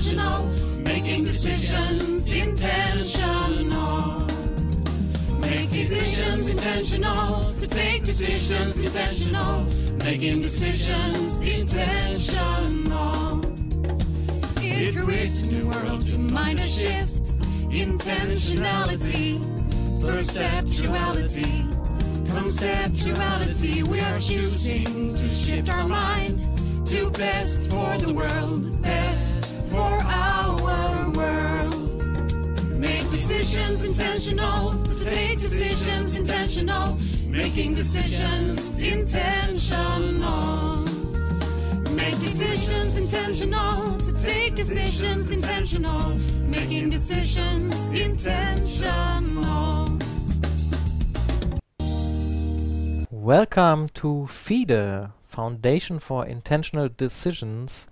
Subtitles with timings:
[0.00, 4.26] making decisions intentional.
[5.40, 9.66] Make decisions intentional, to take decisions intentional,
[9.98, 13.40] making decisions intentional.
[14.62, 17.24] It creates a new world to mind a shift,
[17.68, 19.38] intentionality,
[20.00, 21.70] perceptuality,
[22.26, 23.86] conceptuality.
[23.86, 26.40] We are choosing to shift our mind
[26.86, 28.79] to best for the world,
[33.70, 40.76] decisions intentional, to take decisions intentional, making decisions intentional.
[41.94, 46.16] Make decisions intentional, to take decisions intentional,
[46.48, 49.86] making decisions intentional.
[53.12, 57.86] Welcome to FIDE, Foundation for Intentional Decisions,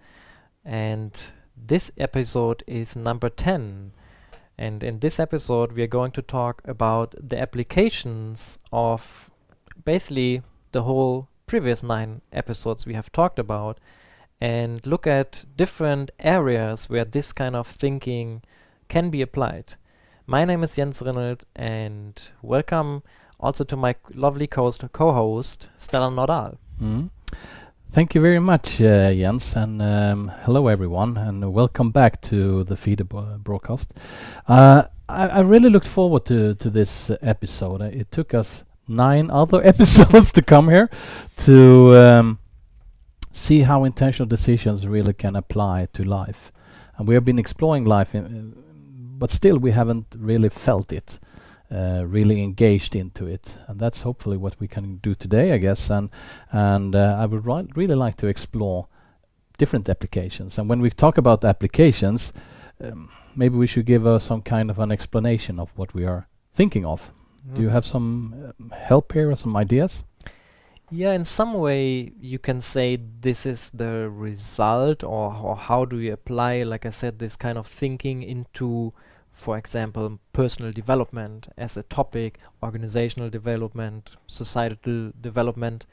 [0.65, 1.13] and
[1.57, 3.93] this episode is number 10.
[4.59, 9.31] And in this episode, we are going to talk about the applications of
[9.85, 10.43] basically
[10.73, 13.79] the whole previous nine episodes we have talked about
[14.41, 18.43] and look at different areas where this kind of thinking
[18.89, 19.75] can be applied.
[20.27, 23.03] My name is Jens Rinnelt, and welcome
[23.41, 26.59] also to my lovely co-host, Stellan Nordahl.
[26.81, 27.11] Mm.
[27.91, 32.77] Thank you very much, uh, Jens, and um, hello everyone, and welcome back to the
[32.77, 33.09] FiDE
[33.43, 33.95] broadcast.
[34.47, 37.81] Uh, I, I, really looked forward to to this uh, episode.
[37.81, 40.91] it took us nine other episodes to come here
[41.39, 42.39] to um,
[43.33, 46.53] see how intentional decisions really can apply to life,
[46.99, 48.53] and we have been exploring life, in,
[49.19, 51.19] but still we haven't really felt it
[51.71, 55.91] uh, really engaged into it, and that's hopefully what we can do today, I guess.
[55.91, 56.11] And
[56.51, 58.89] and uh, I would ri- really like to explore
[59.59, 60.59] different applications.
[60.59, 62.33] And when we talk about applications,
[62.81, 66.27] um, maybe we should give uh, some kind of an explanation of what we are
[66.55, 67.11] thinking of.
[67.47, 67.57] Mm.
[67.57, 70.05] Do you have some um, help here or some ideas?
[70.91, 75.99] Yeah, in some way you can say this is the result, or, or how do
[75.99, 78.95] you apply, like I said, this kind of thinking into
[79.39, 85.87] for example, personal development as a topic, organizational development, societal development.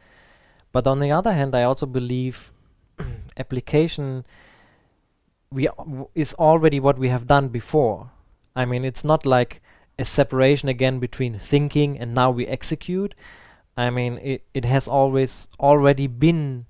[0.72, 2.52] But on the other hand, I also believe
[3.38, 4.26] application
[5.52, 5.70] we
[6.16, 8.10] is already what we have done before.
[8.56, 9.62] I mean, it's not like
[10.00, 13.14] a separation again between thinking and now we execute.
[13.78, 16.66] I mean, it, it has always already been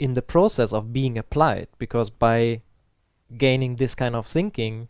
[0.00, 2.62] in the process of being applied because by
[3.38, 4.88] gaining this kind of thinking,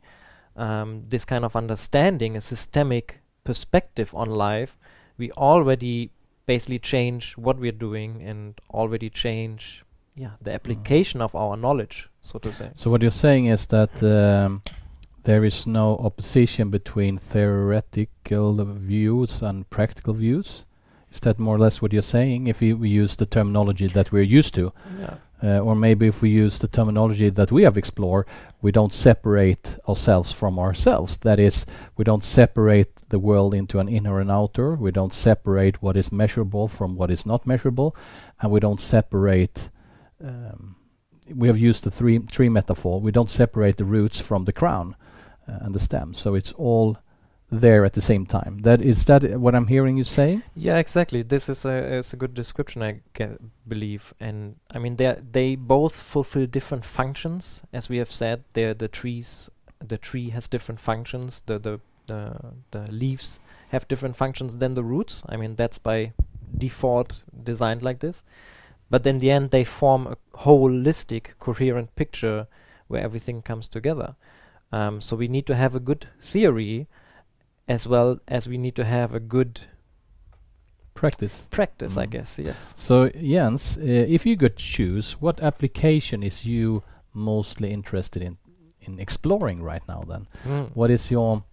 [0.57, 4.77] um, this kind of understanding, a systemic perspective on life,
[5.19, 6.11] we already
[6.47, 9.85] basically change what we're doing and already change
[10.15, 10.55] yeah the mm.
[10.55, 14.63] application of our knowledge so to say so what you're saying is that um,
[15.25, 20.65] there is no opposition between theoretical views and practical views
[21.13, 24.13] is that more or less what you're saying if we, we use the terminology that
[24.13, 25.15] we're used to yeah.
[25.43, 28.27] Uh, or maybe if we use the terminology that we have explored,
[28.63, 31.19] we don't separate ourselves from ourselves.
[31.19, 31.67] That is,
[31.97, 34.75] we don't separate the world into an inner and outer.
[34.75, 37.95] We don't separate what is measurable from what is not measurable,
[38.41, 39.69] and we don't separate.
[40.25, 40.77] Um,
[41.35, 43.01] we have used the three tree metaphor.
[43.01, 44.97] We don't separate the roots from the crown
[45.47, 46.15] uh, and the stem.
[46.15, 46.97] So it's all
[47.51, 48.59] there at the same time.
[48.63, 50.43] That is that what I'm hearing you say?
[50.55, 51.23] Yeah, exactly.
[51.23, 53.01] This is a is a good description, I
[53.67, 54.15] believe.
[54.21, 58.45] And I mean, they they both fulfill different functions, as we have said.
[58.53, 59.51] They the trees.
[59.79, 61.43] The tree has different functions.
[61.47, 65.23] The the the the leaves have different functions than the roots.
[65.29, 66.13] I mean, that's by
[66.57, 68.25] default designed like this.
[68.89, 72.47] But in the end, they form a holistic, coherent picture
[72.87, 74.15] where everything comes together.
[74.71, 76.87] Um, so we need to have a good theory
[77.69, 79.61] as well as we need to have a good
[80.95, 81.47] practice.
[81.51, 82.03] Practice, mm.
[82.03, 82.39] I guess.
[82.39, 82.75] Yes.
[82.77, 86.83] So Jens, uh, if you could choose, what application is you
[87.13, 88.39] mostly interested in
[88.81, 90.03] in exploring right now?
[90.07, 90.71] Then, mm.
[90.75, 91.45] what is your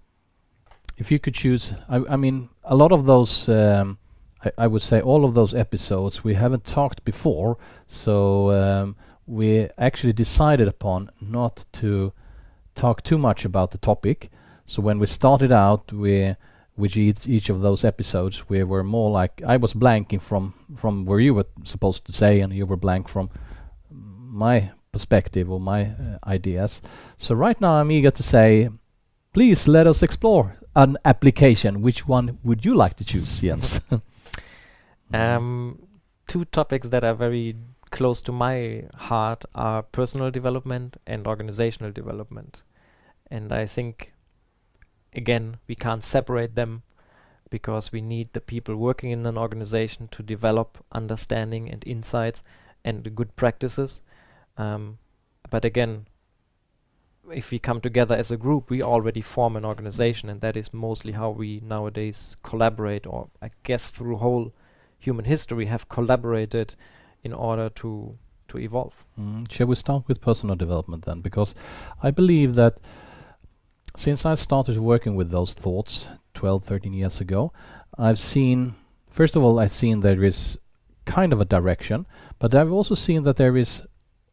[0.97, 1.73] if you could choose?
[1.89, 3.49] I, I mean, a lot of those.
[3.49, 3.97] Um,
[4.43, 7.57] I, I, would say all of those episodes we haven't talked before,
[7.87, 8.95] so um,
[9.25, 12.11] we actually decided upon not to
[12.75, 14.29] talk too much about the topic
[14.65, 16.35] so when we started out, we
[16.75, 21.05] with each, each of those episodes, we were more like I was blanking from from
[21.05, 23.29] where you were supposed to say, and you were blank from
[23.89, 26.81] my perspective or my uh, ideas.
[27.17, 28.69] So right now I'm eager to say,
[29.33, 31.81] please let us explore an application.
[31.81, 33.81] Which one would you like to choose, Jens?
[35.13, 35.77] Um,
[36.27, 37.55] two topics that are very
[37.91, 42.63] close to my heart are personal development and organizational development.
[43.29, 44.12] And I think,
[45.15, 46.83] again, we can't separate them
[47.49, 52.43] because we need the people working in an organization to develop understanding and insights
[52.83, 54.01] and good practices.
[54.57, 54.97] Um,
[55.49, 56.07] but again,
[57.31, 60.73] if we come together as a group, we already form an organization, and that is
[60.73, 64.51] mostly how we nowadays collaborate, or I guess through whole
[64.99, 66.75] human history have collaborated
[67.23, 68.17] in order to
[68.49, 69.05] to evolve.
[69.19, 69.49] Mm.
[69.51, 71.21] Shall we start with personal development then?
[71.21, 71.55] Because
[72.01, 72.77] I believe that
[73.95, 77.53] since I started working with those thoughts 12, 13 years ago,
[77.97, 78.75] I've seen,
[79.11, 80.57] first of all, I've seen there is
[81.05, 82.05] kind of a direction,
[82.39, 83.83] but I've also seen that there is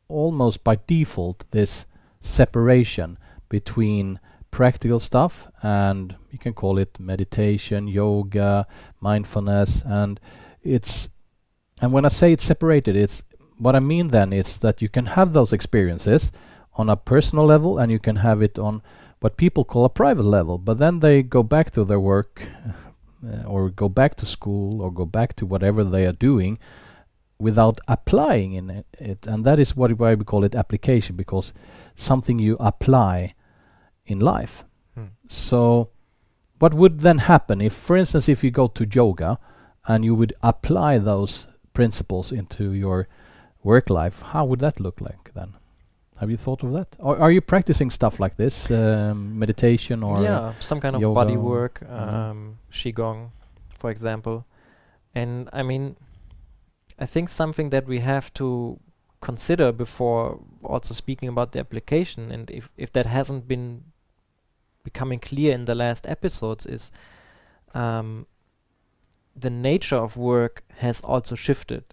[0.09, 1.85] almost by default this
[2.21, 3.19] separation
[3.49, 4.19] between
[4.51, 8.67] practical stuff and you can call it meditation, yoga,
[9.01, 10.19] mindfulness, and
[10.63, 11.09] it's
[11.81, 13.23] and when I say it's separated, it's
[13.57, 16.31] what I mean then is that you can have those experiences
[16.75, 18.83] on a personal level and you can have it on
[19.21, 22.43] what people call a private level, but then they go back to their work
[23.27, 26.59] uh, or go back to school or go back to whatever they are doing
[27.39, 29.27] without applying in it, it.
[29.27, 31.55] and that is what why we call it application because
[31.97, 33.35] something you apply
[34.05, 34.65] in life
[34.95, 35.05] Hmm.
[35.29, 35.91] so
[36.59, 39.39] what would then happen if for instance if you go to yoga
[39.87, 43.09] and you would apply those principles into your
[43.63, 45.30] work life how would that look like
[46.21, 50.23] have you thought of that or are you practicing stuff like this um, meditation or
[50.23, 52.31] yeah, some kind of body work, mhm.
[52.31, 53.31] um, qigong,
[53.75, 54.45] for example.
[55.15, 55.97] And I mean,
[56.99, 58.79] I think something that we have to
[59.23, 63.85] consider before also speaking about the application, and if if that hasn't been
[64.85, 66.93] becoming clear in the last episodes, is
[67.73, 68.27] um,
[69.35, 71.85] the nature of work has also shifted.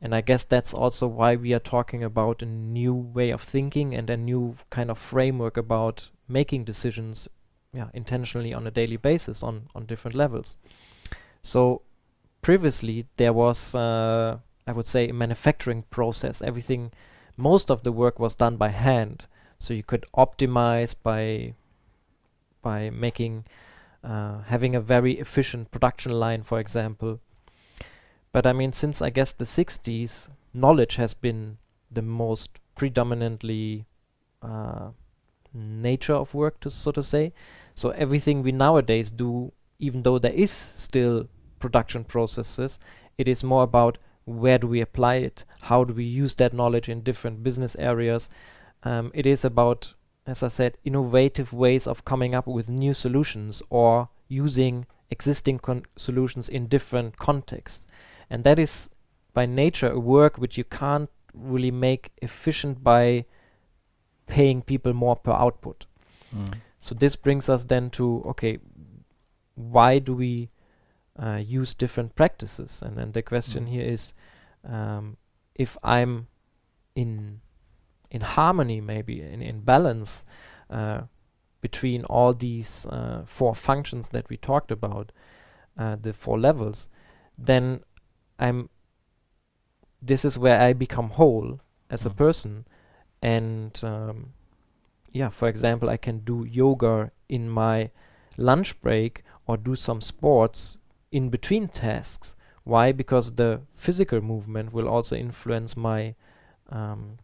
[0.00, 3.94] And I guess that's also why we are talking about a new way of thinking
[3.94, 7.28] and a new kind of framework about making decisions
[7.72, 10.56] yeah, intentionally on a daily basis on, on different levels.
[11.42, 11.82] So
[12.42, 16.42] previously there was, uh, I would say, a manufacturing process.
[16.42, 16.92] Everything,
[17.36, 19.26] most of the work was done by hand.
[19.58, 21.54] So you could optimize by
[22.62, 23.44] by making
[24.04, 27.20] uh, having a very efficient production line, for example.
[28.32, 31.58] But I mean, since I guess the 60s, knowledge has been
[31.90, 33.86] the most predominantly
[34.42, 34.90] uh,
[35.54, 37.32] nature of work, to so to say.
[37.74, 41.28] So everything we nowadays do, even though there is still
[41.58, 42.78] production processes,
[43.16, 46.88] it is more about where do we apply it, how do we use that knowledge
[46.88, 48.28] in different business areas.
[48.82, 49.94] Um, it is about,
[50.26, 55.60] as I said, innovative ways of coming up with new solutions or using existing
[55.96, 57.86] solutions in different contexts.
[58.30, 58.88] And that is
[59.32, 63.24] by nature a work which you can't really make efficient by
[64.26, 65.86] paying people more per output.
[66.34, 66.54] Mm.
[66.78, 68.58] So this brings us then to okay,
[69.54, 70.50] why do we
[71.18, 72.82] uh, use different practices?
[72.82, 73.68] And then the question Mm.
[73.68, 74.14] here is,
[74.64, 75.16] um,
[75.54, 76.28] if I'm
[76.94, 77.40] in
[78.10, 80.24] in harmony, maybe in in balance
[80.70, 81.02] uh,
[81.60, 85.12] between all these uh, four functions that we talked about,
[85.76, 86.88] uh, the four levels,
[87.36, 87.80] then
[88.38, 88.68] I'm.
[90.00, 92.16] This is where I become whole as a Mm.
[92.16, 92.64] person,
[93.22, 94.32] and um,
[95.12, 97.90] yeah, for example, I can do yoga in my
[98.36, 100.78] lunch break or do some sports
[101.10, 102.36] in between tasks.
[102.64, 102.92] Why?
[102.92, 106.14] Because the physical movement will also influence my
[106.70, 107.18] um,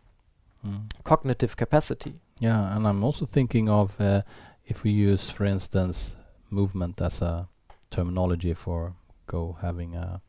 [0.66, 0.88] Mm.
[1.04, 2.14] cognitive capacity.
[2.40, 4.22] Yeah, and I'm also thinking of uh,
[4.64, 6.16] if we use, for instance,
[6.50, 7.48] movement as a
[7.90, 8.94] terminology for
[9.26, 10.22] go having a,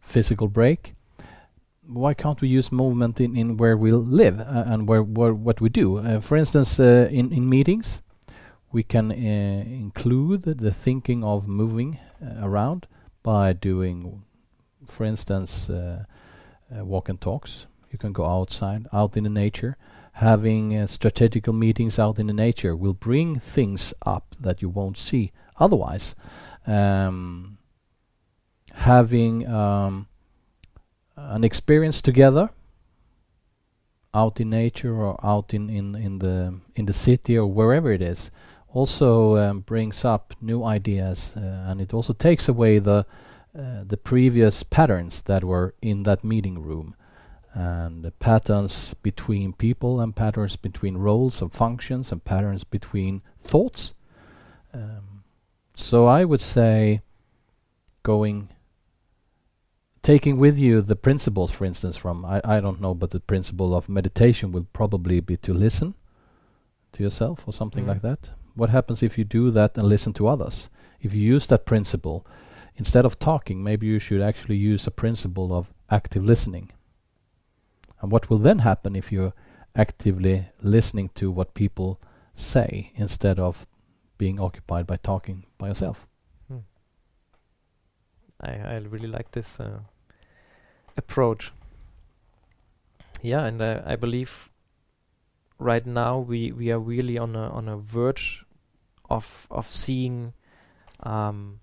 [0.00, 0.94] physical break.
[1.86, 5.60] Why can't we use movement in, in where we live uh, and where, where what
[5.60, 5.98] we do?
[5.98, 8.02] Uh, for instance, uh, in in meetings,
[8.72, 11.98] we can include the thinking of moving
[12.42, 12.86] around
[13.22, 14.22] by doing,
[14.86, 15.70] for instance,
[16.70, 17.66] walk and talks.
[17.90, 19.76] You can go outside, out in the nature.
[20.12, 24.98] Having uh, strategical meetings out in the nature will bring things up that you won't
[24.98, 26.16] see otherwise.
[26.66, 27.58] Um,
[28.78, 30.06] having um,
[31.16, 32.50] an experience together
[34.14, 38.00] out in nature or out in, in, in the in the city or wherever it
[38.00, 38.30] is
[38.72, 43.04] also um, brings up new ideas uh, and it also takes away the
[43.58, 46.94] uh, the previous patterns that were in that meeting room
[47.54, 53.94] and patterns between people and patterns between roles and functions and patterns between thoughts.
[54.72, 55.24] Um,
[55.74, 57.00] so I would say
[58.04, 58.50] going
[60.02, 63.74] taking with you the principles for instance from I, I don't know but the principle
[63.74, 65.94] of meditation will probably be to listen
[66.92, 67.88] to yourself or something Mm.
[67.88, 68.30] like that.
[68.54, 70.68] What happens if you do that and listen to others?
[71.00, 72.26] If you use that principle
[72.76, 76.70] instead of talking maybe you should actually use a principle of active listening.
[78.00, 79.32] And what will then happen if you're
[79.76, 82.00] actively listening to what people
[82.34, 83.66] say instead of
[84.16, 86.06] being occupied by talking by yourself
[88.40, 89.80] I, I really like this uh,
[90.96, 91.52] approach.
[93.22, 94.50] Yeah, and uh, I believe
[95.58, 98.44] right now we, we are really on a on a verge
[99.10, 100.34] of of seeing
[101.02, 101.60] um,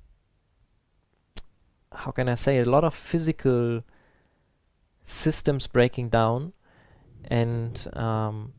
[1.94, 3.84] how can I say a lot of physical
[5.04, 6.54] systems breaking down,
[7.26, 8.54] and um,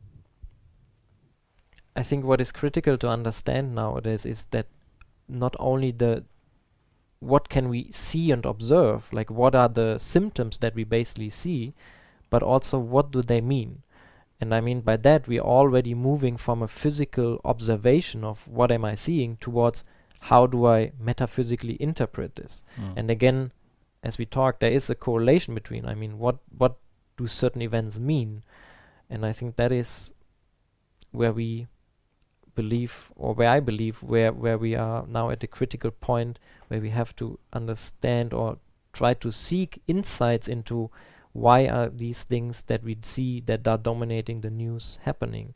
[1.94, 4.66] I think what is critical to understand nowadays is that
[5.28, 6.25] not only the
[7.20, 9.12] what can we see and observe?
[9.12, 11.75] Like what are the symptoms that we basically see
[12.28, 13.82] but also what do they mean?
[14.40, 18.85] And i mean by that we're already moving from a physical observation of what am
[18.85, 19.82] i seeing towards
[20.20, 22.62] how do i metaphysically interpret this?
[22.76, 22.92] Hmm.
[22.96, 23.52] And again
[24.02, 26.76] as we talked there is a correlation between i mean what what
[27.16, 28.42] do certain events mean?
[29.08, 30.12] And i think that is
[31.12, 31.66] where we
[32.56, 36.80] believe or where i believe where where we are now at a critical point where
[36.80, 38.58] we have to understand or
[38.92, 40.90] try to seek insights into
[41.32, 45.52] why are these things that we see that are dominating the news happening.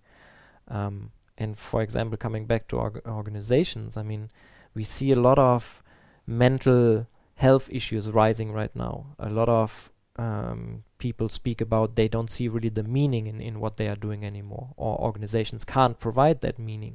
[0.69, 4.30] Um, and for example coming back to org- organizations i mean
[4.75, 5.83] we see a lot of
[6.26, 7.07] mental
[7.40, 9.07] health issues rising right now.
[9.19, 9.90] A lot of
[10.25, 10.61] um,
[11.05, 14.21] people speak about they don't see really the meaning in, in what they are doing
[14.33, 16.95] anymore or organizations can't provide that meaning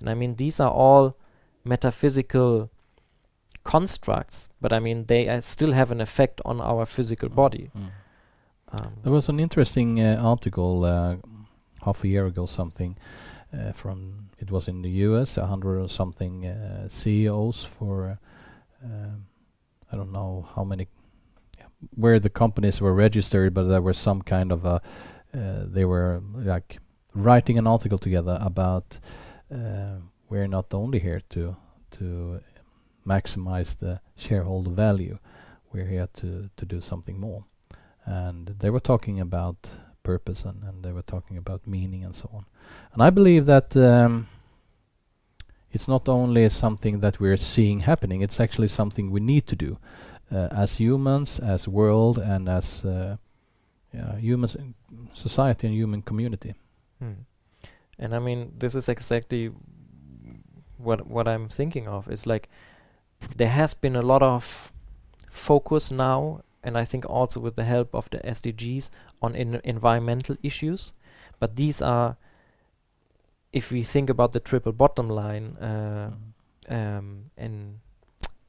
[0.00, 1.04] and i mean these are all
[1.64, 2.70] metaphysical
[3.64, 7.90] constructs but i mean they uh, still have an effect on our physical body Mm.
[8.72, 11.16] um, There was an interesting uh, article uh,
[11.84, 12.96] half a year ago, something
[13.52, 15.36] uh, from it was in the U.S.
[15.36, 18.16] A hundred or something uh, CEOs for uh,
[18.86, 19.16] um,
[19.92, 20.86] I don't know how many
[21.94, 24.80] where the companies were registered, but there was some kind of a
[25.34, 26.78] uh, they were like
[27.14, 28.98] writing an article together about
[29.52, 29.96] uh,
[30.28, 31.56] we're not only here to
[31.90, 32.40] to
[33.06, 35.18] maximize the shareholder value,
[35.72, 37.44] we're here to to do something more.
[38.04, 39.70] And they were talking about
[40.02, 42.44] purpose and, and they were talking about meaning and so on.
[42.92, 44.26] And I believe that um,
[45.70, 49.78] it's not only something that we're seeing happening; it's actually something we need to do
[50.32, 53.16] as humans, as world, and as uh,
[53.92, 54.56] yeah, humans,
[55.12, 56.54] society, and human community.
[56.98, 57.24] Hmm.
[57.98, 59.50] And I mean, this is exactly
[60.78, 62.08] what what I'm thinking of.
[62.08, 62.48] Is like
[63.36, 64.72] there has been a lot of
[65.30, 70.36] focus now, and I think also with the help of the SDGs on in environmental
[70.42, 70.92] issues.
[71.38, 72.16] But these are,
[73.52, 76.12] if we think about the triple bottom line, uh,
[76.68, 77.80] um, and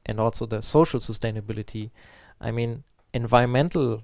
[0.06, 1.90] and also the social sustainability.
[2.40, 4.02] I mean, environmental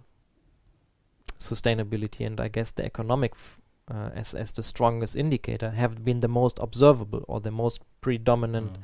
[1.38, 3.58] sustainability and I guess the economic f-
[3.90, 8.78] uh, as as the strongest indicator have been the most observable or the most predominant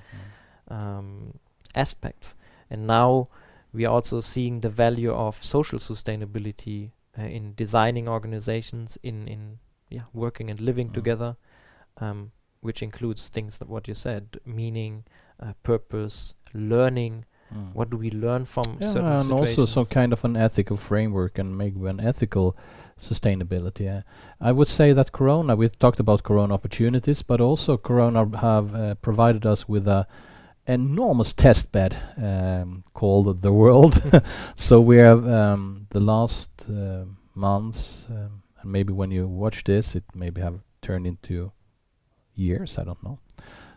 [0.68, 1.38] um,
[1.74, 2.34] aspects.
[2.70, 3.28] And now
[3.72, 9.58] we are also seeing the value of social sustainability uh, in designing organizations, in in
[9.90, 10.94] yeah working and living Mm.
[10.94, 11.36] together,
[11.98, 12.32] um,
[12.62, 15.04] which includes things that what you said, meaning,
[15.40, 17.24] uh, purpose, learning.
[17.54, 17.74] Mm.
[17.74, 21.38] What do we learn from Yeah, certain and also some kind of an ethical framework
[21.38, 22.56] and maybe an ethical
[23.00, 23.98] sustainability.
[23.98, 24.02] Uh,
[24.40, 28.94] I would say that Corona, we talked about Corona opportunities, but also Corona have uh,
[28.96, 30.06] provided us with a
[30.66, 34.02] enormous test bed um, called the world.
[34.54, 39.94] so we have um, the last uh, months, um, and maybe when you watch this,
[39.94, 41.52] it maybe have turned into
[42.34, 42.78] years.
[42.78, 43.18] I don't know.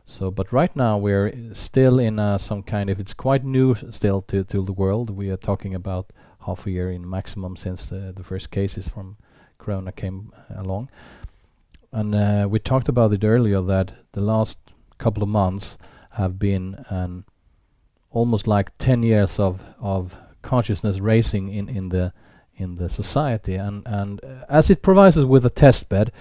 [0.09, 2.99] So, but right now we're still in uh, some kind of.
[2.99, 5.11] It's quite new still to to the world.
[5.11, 6.11] We are talking about
[6.47, 9.17] half a year in maximum since the the first cases from
[9.59, 10.89] Corona came along,
[11.91, 14.57] and uh, we talked about it earlier that the last
[14.97, 15.77] couple of months
[16.13, 17.23] have been an
[18.09, 22.13] almost like ten years of of consciousness racing in in the
[22.55, 26.11] in the society, and and uh, as it provides us with a test bed,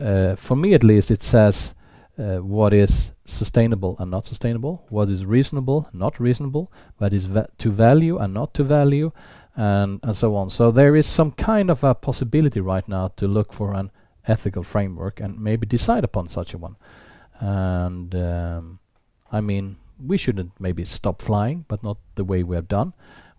[0.00, 1.74] uh, for me at least, it says
[2.18, 7.48] uh, what is sustainable and not sustainable, what is reasonable, not reasonable, what is va-
[7.58, 9.12] to value and not to value,
[9.56, 10.50] and and so on.
[10.50, 13.90] So there is some kind of a possibility right now to look for an
[14.26, 16.76] ethical framework and maybe decide upon such a one.
[17.40, 18.78] And um,
[19.32, 22.92] I mean, we shouldn't maybe stop flying, but not the way we have done.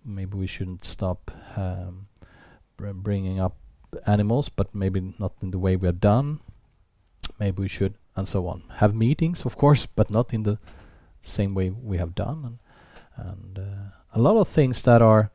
[0.06, 2.08] Maybe we shouldn't stop um,
[2.78, 3.56] br- bringing up
[4.06, 6.40] animals, but maybe not in the way we have done.
[7.40, 8.64] Maybe we should, and so on.
[8.76, 10.60] Have meetings, of course, but not in the
[11.22, 12.60] same way we have done.
[13.18, 15.32] And, and uh, a lot of things that are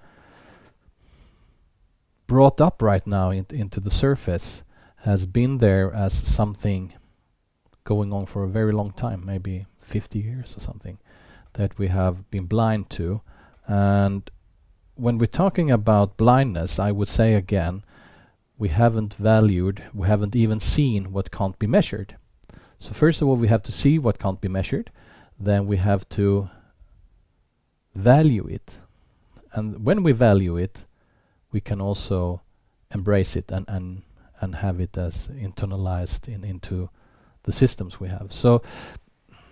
[2.26, 4.62] brought up right now in, into the surface
[4.98, 6.94] has been there as something
[7.84, 10.98] going on for a very long time, maybe 50 years or something,
[11.54, 13.20] that we have been blind to.
[13.66, 14.30] And
[14.94, 17.84] when we're talking about blindness, I would say again,
[18.56, 22.16] we haven't valued, we haven't even seen what can't be measured.
[22.78, 24.90] So first of all, we have to see what can't be measured,
[25.38, 26.50] then we have to
[27.94, 28.78] value it.
[29.52, 30.84] And when we value it,
[31.52, 32.42] we can also
[32.92, 34.02] embrace it and, and,
[34.40, 36.90] and have it as internalized in, into
[37.44, 38.32] the systems we have.
[38.32, 38.62] So,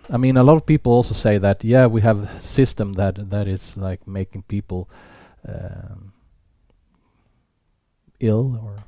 [0.09, 3.29] I mean, a lot of people also say that, yeah, we have a system that,
[3.29, 4.89] that is like making people
[5.47, 6.13] um,
[8.19, 8.83] ill or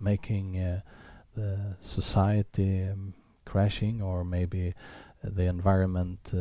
[0.00, 0.80] making uh,
[1.34, 3.14] the society um,
[3.56, 4.62] crashing or maybe
[5.24, 6.38] uh, the environment uh,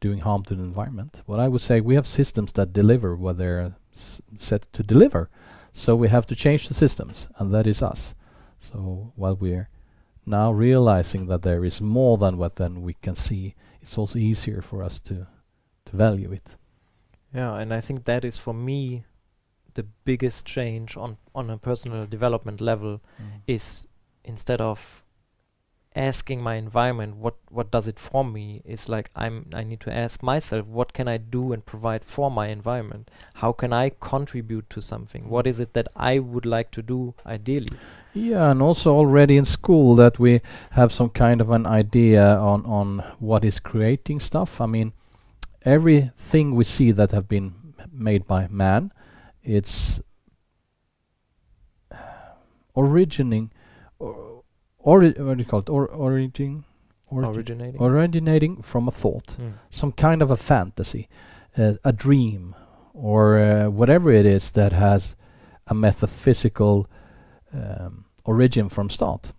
[0.00, 1.12] doing harm to the environment.
[1.26, 5.22] What I would say, we have systems that deliver what they're s- set to deliver.
[5.72, 8.14] So we have to change the systems, and that is us.
[8.60, 9.68] So while we're
[10.26, 14.60] now realizing that there is more than what then we can see, it's also easier
[14.62, 15.26] for us to
[15.86, 16.56] to value it.
[17.34, 19.04] Yeah, and I think that is for me
[19.74, 23.00] the biggest change on on a personal development level
[23.46, 23.86] is
[24.24, 25.02] instead of
[25.98, 28.62] asking my environment what what does it for me?
[28.64, 32.30] Is like i'm i need to ask myself what can i do and provide for
[32.30, 33.10] my environment?
[33.34, 35.28] How can i contribute to something?
[35.28, 37.76] What is it that i would like to do ideally?
[38.14, 42.64] Yeah, and also already in school that we have some kind of an idea on
[42.64, 44.60] on what is creating stuff.
[44.60, 44.92] I mean,
[45.62, 47.54] everything we see that have been
[47.92, 48.92] made by man,
[49.42, 50.00] it's
[52.76, 53.50] originating,
[54.88, 55.68] or, or what do you call it?
[55.76, 56.64] Or origin,
[57.10, 59.52] origin, originating originating from a thought, Mm.
[59.70, 61.08] some kind of a fantasy,
[61.58, 62.54] uh, a dream,
[62.94, 65.16] or uh, whatever it is that has
[65.66, 66.86] a metaphysical
[67.52, 69.32] um, origin from start.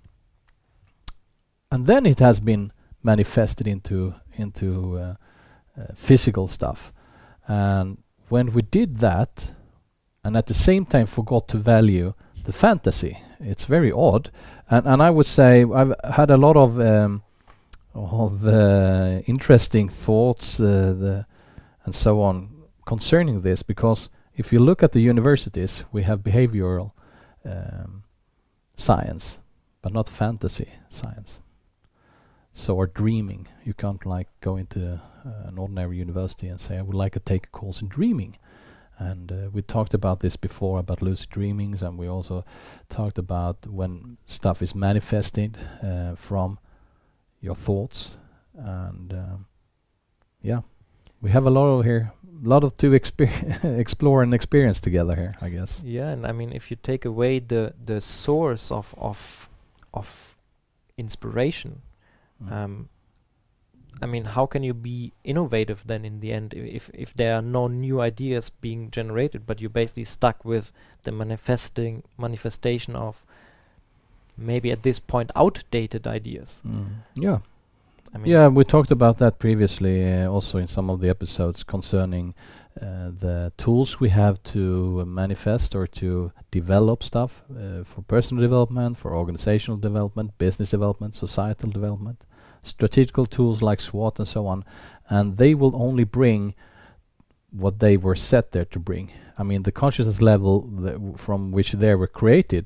[1.72, 2.72] And then it has been
[3.04, 5.16] manifested into into uh,
[5.78, 6.92] uh, physical stuff.
[7.48, 7.98] And
[8.30, 9.54] when we did that,
[10.24, 12.14] and at the same time forgot to value
[12.46, 14.32] the fantasy, it's very odd.
[14.70, 17.24] And and I would say I've had a lot of um,
[17.94, 21.26] of uh, interesting thoughts uh, the
[21.86, 22.50] and so on
[22.86, 26.92] concerning this because if you look at the universities, we have behavioral
[27.44, 28.04] um,
[28.76, 29.40] science,
[29.82, 31.42] but not fantasy science.
[32.54, 36.82] So or dreaming, you can't like go into uh, an ordinary university and say, "I
[36.82, 38.38] would like to take a course in dreaming."
[39.00, 42.44] And uh, we talked about this before about lucid dreamings, and we also
[42.90, 46.60] talked about when stuff is manifested uh, from
[47.42, 48.18] your thoughts,
[48.54, 49.46] and um,
[50.42, 50.62] yeah,
[51.22, 52.12] we have a lot of here,
[52.46, 52.94] a lot of to
[53.64, 55.82] explore and experience together here, I guess.
[55.86, 59.50] yeah and i mean if you take away the the source of of
[59.94, 60.36] of
[60.98, 61.82] inspiration
[62.42, 62.52] Mm.
[62.52, 62.90] um,
[64.02, 67.34] I mean, how can you be innovative then in the end i- if if there
[67.36, 70.72] are no new ideas being generated, but you're basically stuck with
[71.04, 73.24] the manifesting manifestation of
[74.38, 76.62] maybe at this point outdated ideas.
[76.66, 76.86] Mm.
[77.16, 77.40] Yeah.
[78.14, 81.64] I mean, Yeah, we talked about that previously, uh, also in some of the episodes
[81.64, 82.34] concerning
[82.82, 88.42] uh, the tools we have to uh, manifest or to develop stuff uh, for personal
[88.42, 92.18] development, for organizational development, business development, societal development,
[92.70, 94.64] strategical tools like SWOT and so on,
[95.10, 96.56] and they will only bring
[97.52, 99.12] what they were set there to bring.
[99.38, 102.66] I mean, the consciousness level from which they were created,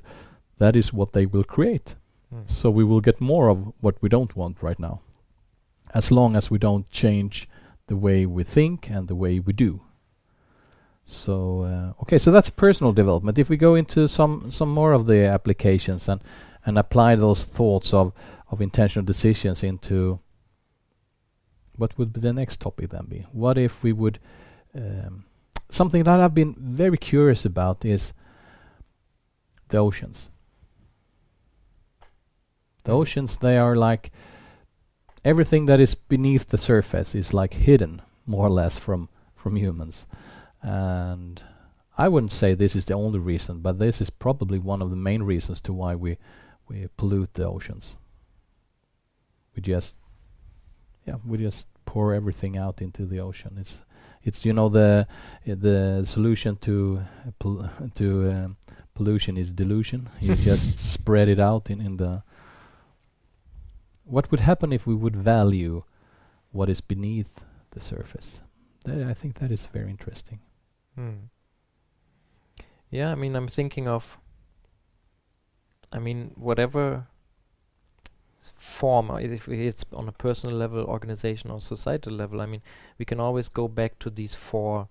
[0.58, 1.96] that is what they will create.
[2.34, 2.50] mm.
[2.50, 5.02] So we will get more of what we don't want right now,
[5.94, 7.48] as long as we don't change
[7.88, 9.82] the way we think and the way we do.
[11.06, 13.38] So uh, okay, so that's personal development.
[13.38, 16.22] If we go into some some more of the applications and
[16.66, 18.14] and apply those thoughts of
[18.54, 20.20] of intentional decisions into
[21.76, 23.26] what would be the next topic then be?
[23.32, 24.20] What if we would
[24.76, 25.26] um,
[25.70, 28.14] something that I've been very curious about is
[29.70, 30.30] the oceans.
[32.84, 33.00] The Mm.
[33.02, 34.12] oceans, they are like
[35.24, 40.08] everything that is beneath the surface is like hidden, more or less, from from humans.
[40.62, 41.42] And
[41.98, 44.96] I wouldn't say this is the only reason, but this is probably one of the
[45.10, 46.18] main reasons to why we
[46.68, 47.98] we pollute the oceans.
[49.56, 49.96] We just
[51.06, 53.58] yeah, we just pour everything out into the ocean.
[53.60, 53.82] It's
[54.24, 55.08] it's you know the
[55.48, 58.58] uh, the solution to uh, pol- to um,
[58.94, 60.10] pollution is dilution.
[60.20, 62.24] you just spread it out in in the.
[64.06, 65.84] What would happen if we would value
[66.52, 68.42] what is beneath the surface?
[68.86, 70.40] That I think that is very interesting.
[70.96, 71.30] Hmm.
[72.90, 74.18] Yeah, I mean, I'm thinking of.
[75.92, 77.08] I mean, whatever
[78.56, 82.62] form, if it's on a personal level, organization, or societal level, I mean,
[82.98, 84.88] we can always go back to these four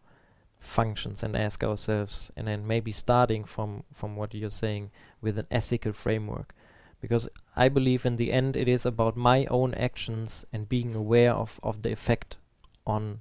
[0.59, 5.47] functions and ask ourselves, and then maybe starting from from what you're saying with an
[5.51, 6.55] ethical framework,
[7.01, 11.33] because I believe in the end it is about my own actions and being aware
[11.33, 12.39] of of the effect
[12.87, 13.21] on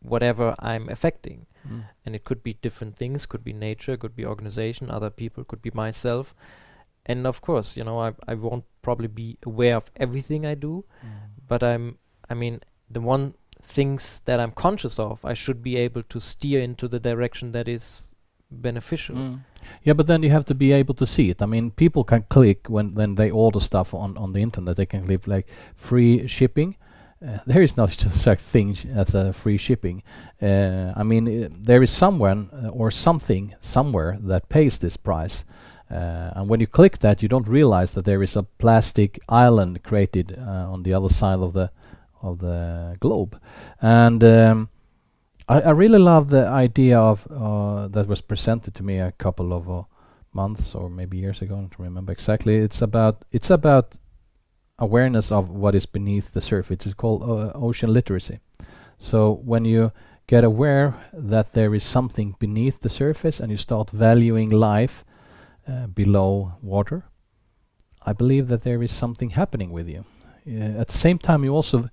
[0.00, 1.46] whatever I'm affecting.
[1.68, 1.84] Mm.
[2.06, 5.60] and it could be different things could be nature could be organization other people could
[5.60, 6.34] be myself.
[7.04, 10.84] And of course you know I, I won't probably be aware of everything i do
[11.48, 16.02] but i'm i mean the one things that i'm conscious of i should be able
[16.02, 18.12] to steer into the direction that is
[18.50, 19.40] beneficial Mm.
[19.82, 21.42] Yeah, but then you have to be able to see it.
[21.42, 24.76] I mean, people can click when when they order stuff on on the internet.
[24.76, 26.76] They can click like free shipping.
[27.22, 27.86] Uh, there is no
[28.26, 30.02] such thing as a free shipping.
[30.42, 35.44] Uh, I mean, uh, there is someone uh, or something somewhere that pays this price.
[35.90, 39.82] Uh, and when you click that, you don't realize that there is a plastic island
[39.82, 41.70] created uh, on the other side of the
[42.22, 43.40] of the globe.
[43.80, 44.68] And um,
[45.48, 49.52] I, I really love the idea of uh, that was presented to me a couple
[49.52, 49.82] of uh,
[50.32, 51.56] months or maybe years ago.
[51.56, 52.56] I don't remember exactly.
[52.56, 53.96] It's about it's about
[54.78, 56.86] awareness of what is beneath the surface.
[56.86, 58.38] It's called uh, ocean literacy.
[58.98, 59.92] So when you
[60.26, 65.04] get aware that there is something beneath the surface and you start valuing life
[65.68, 67.04] uh, below water,
[68.04, 70.04] I believe that there is something happening with you.
[70.46, 71.90] Uh, at the same time, you also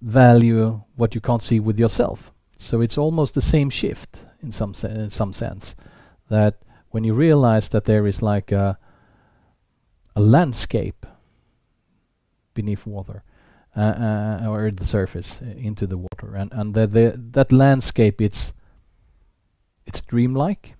[0.00, 2.32] value what you can't see with yourself.
[2.58, 5.74] So it's almost the same shift in some se- in some sense.
[6.28, 6.54] That
[6.90, 8.78] when you realize that there is like a
[10.16, 11.06] a landscape
[12.54, 13.24] beneath water,
[13.76, 18.20] uh, uh, or the surface uh, into the water, and and that the, that landscape
[18.20, 18.52] it's
[19.86, 20.74] it's dreamlike,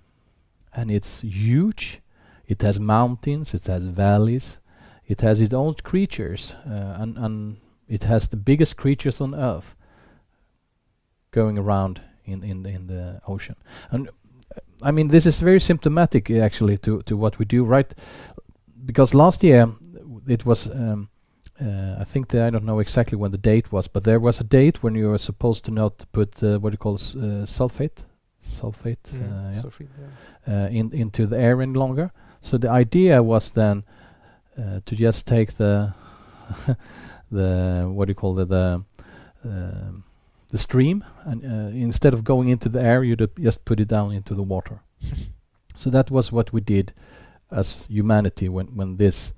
[0.75, 2.01] and it's huge.
[2.47, 4.59] It has mountains, it has valleys,
[5.07, 7.57] it has its own creatures, uh, and and
[7.89, 9.75] it has the biggest creatures on earth
[11.31, 13.57] going around in in the, in the ocean.
[13.91, 17.65] And uh, I mean, this is very symptomatic uh, actually to to what we do,
[17.65, 17.95] right?
[18.85, 19.69] Because last year
[20.27, 20.69] it was.
[20.69, 21.09] Um,
[21.61, 24.41] uh, I think that I don't know exactly when the date was, but there was
[24.41, 28.05] a date when you were supposed to not put uh, what you call uh, sulfate,
[28.45, 29.89] sulfate, Mm, uh, yeah, sulfate,
[30.47, 30.65] yeah.
[30.65, 32.11] uh, in into the air any longer.
[32.41, 33.85] So the idea was then
[34.59, 35.95] uh, to just take the
[37.31, 38.85] the what do you call it the
[39.45, 40.05] um
[40.51, 44.13] the stream and uh, instead of going into the air, you just put it down
[44.13, 44.81] into the water.
[45.75, 46.93] so that was what we did
[47.51, 49.33] as humanity when when this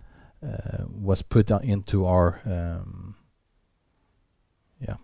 [0.47, 3.15] uh, was put into our um,
[4.81, 4.97] yeah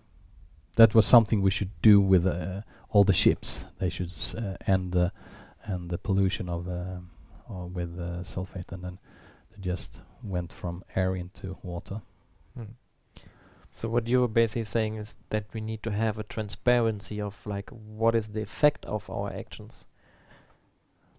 [0.77, 2.61] that was something we should do with uh,
[2.93, 5.13] all the ships they should s- uh, end the
[5.65, 6.69] and the pollution of
[7.49, 8.99] or with uh, sulfate and then
[9.51, 12.03] they just went from air into water
[12.57, 12.73] Hmm.
[13.71, 17.71] So what you're basically saying is that we need to have a transparency of like
[17.71, 19.87] what is the effect of our actions.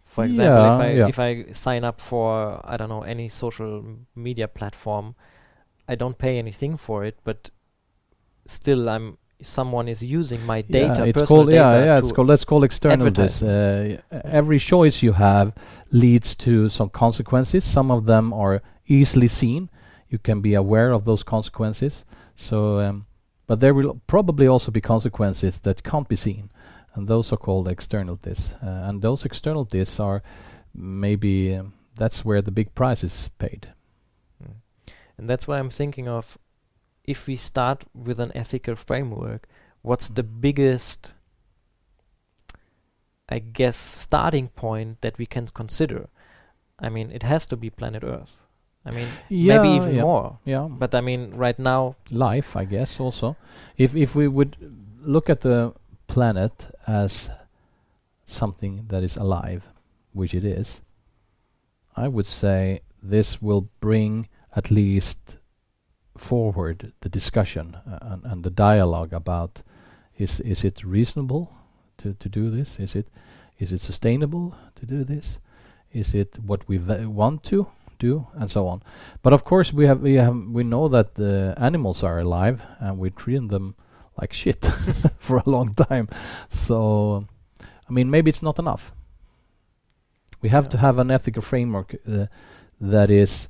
[0.05, 1.07] For example, if I yeah.
[1.07, 5.15] if I sign up for I don't know any social media platform,
[5.87, 7.49] I don't pay anything for it, but
[8.45, 11.99] still I'm someone is using my data, yeah, it's personal called yeah data yeah to
[11.99, 15.53] it's called let's call external this uh, every choice you have
[15.91, 17.63] leads to some consequences.
[17.63, 19.69] Some of them are easily seen.
[20.09, 22.03] You can be aware of those consequences.
[22.35, 23.05] So um,
[23.47, 26.49] but there will probably also be consequences that can't be seen.
[26.95, 30.21] And those are called externalities uh, and those externalities are
[30.75, 33.69] maybe um, that's where the big price is paid.
[34.43, 34.53] Mm.
[35.17, 36.37] And that's why I'm thinking of
[37.03, 39.47] if we start with an ethical framework,
[39.81, 40.41] what's the mm-hmm.
[40.41, 41.13] biggest,
[43.29, 46.09] I guess, starting point that we can consider?
[46.79, 48.41] I mean, it has to be planet Earth.
[48.85, 50.39] I mean, yeah maybe even yeah, more.
[50.43, 53.37] yeah But I mean, right now, life, I guess, also.
[53.77, 54.57] If if we would
[55.01, 55.73] look at the
[56.07, 57.29] planet as
[58.25, 59.63] something that is alive,
[60.11, 60.81] which it is,
[61.95, 65.37] I would say this will bring at least
[66.23, 69.63] forward the discussion uh, and, and the dialogue about
[70.17, 71.53] is is it reasonable
[71.97, 72.79] to to do this?
[72.79, 73.07] Is it
[73.59, 75.39] is it sustainable to do this?
[75.91, 77.67] Is it what we want to
[77.99, 78.81] do, and so on?
[79.21, 82.97] But of course, we have we have we know that the animals are alive, and
[82.97, 83.75] we treat them
[84.21, 84.65] like shit
[85.17, 86.07] for a long time.
[86.47, 87.25] So,
[87.61, 88.91] I mean, maybe it's not enough.
[90.41, 92.27] We have to have an ethical framework uh,
[92.81, 93.49] that is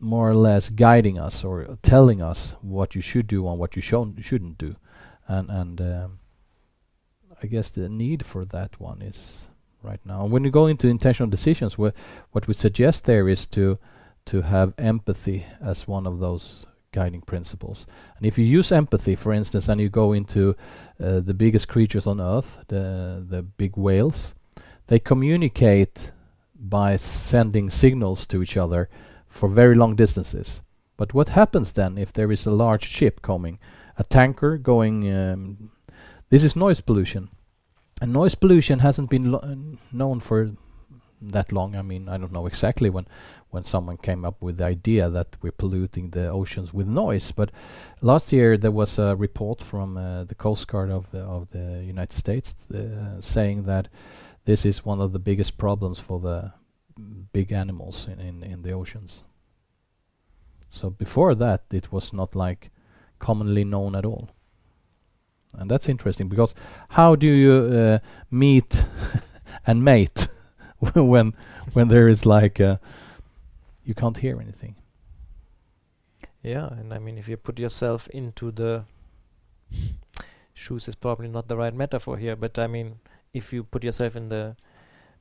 [0.00, 3.82] more or less guiding us or telling us what you should do and what you
[3.82, 4.76] shouldn't do,
[5.28, 6.18] and and um,
[7.42, 9.46] I guess the need for that one is
[9.82, 10.26] right now.
[10.26, 11.92] When you go into intentional decisions, wha-
[12.32, 13.78] what we suggest there is to
[14.26, 17.86] to have empathy as one of those guiding principles.
[18.16, 20.56] And if you use empathy, for instance, and you go into
[21.02, 24.34] uh, the biggest creatures on Earth, the the big whales,
[24.88, 26.10] they communicate
[26.54, 28.88] by sending signals to each other
[29.30, 30.60] for very long distances.
[30.98, 33.58] But what happens then if there is a large ship coming,
[33.96, 35.10] a tanker going?
[35.10, 35.70] Um,
[36.28, 37.30] this is noise pollution,
[38.02, 39.54] and noise pollution hasn't been uh,
[39.92, 40.52] known for
[41.22, 41.74] that long.
[41.74, 43.06] I mean, I don't know exactly when
[43.50, 47.32] when someone came up with the idea that we're polluting the oceans with noise.
[47.32, 47.50] But
[48.00, 51.82] last year there was a report from uh, the Coast Guard of the, of the
[51.84, 53.88] United States uh, saying that
[54.44, 56.52] this is one of the biggest problems for the
[57.32, 59.24] big animals in, in, in the oceans.
[60.70, 62.70] So before that, it was not like
[63.18, 64.30] commonly known at all.
[65.52, 66.54] And that's interesting because
[66.90, 67.98] how do you uh,
[68.30, 68.84] meet
[69.66, 70.28] and mate
[70.94, 71.34] when
[71.72, 72.76] when there is like uh,
[73.84, 74.76] you can't hear anything?
[76.42, 78.84] Yeah, and I mean, if you put yourself into the
[80.54, 83.00] shoes is probably not the right metaphor here, but I mean,
[83.34, 84.56] if you put yourself in the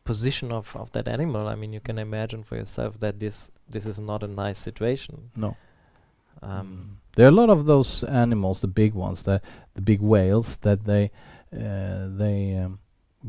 [0.09, 3.85] position of, of that animal, I mean, you can imagine for yourself that this this
[3.85, 5.15] is not a nice situation.
[5.35, 5.55] No.
[6.41, 9.41] Um, There are a lot of those animals, the big ones, the
[9.73, 11.11] the big whales, that they
[11.53, 12.79] uh, they um,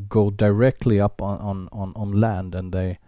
[0.07, 2.99] go directly up on, on, on, on land and they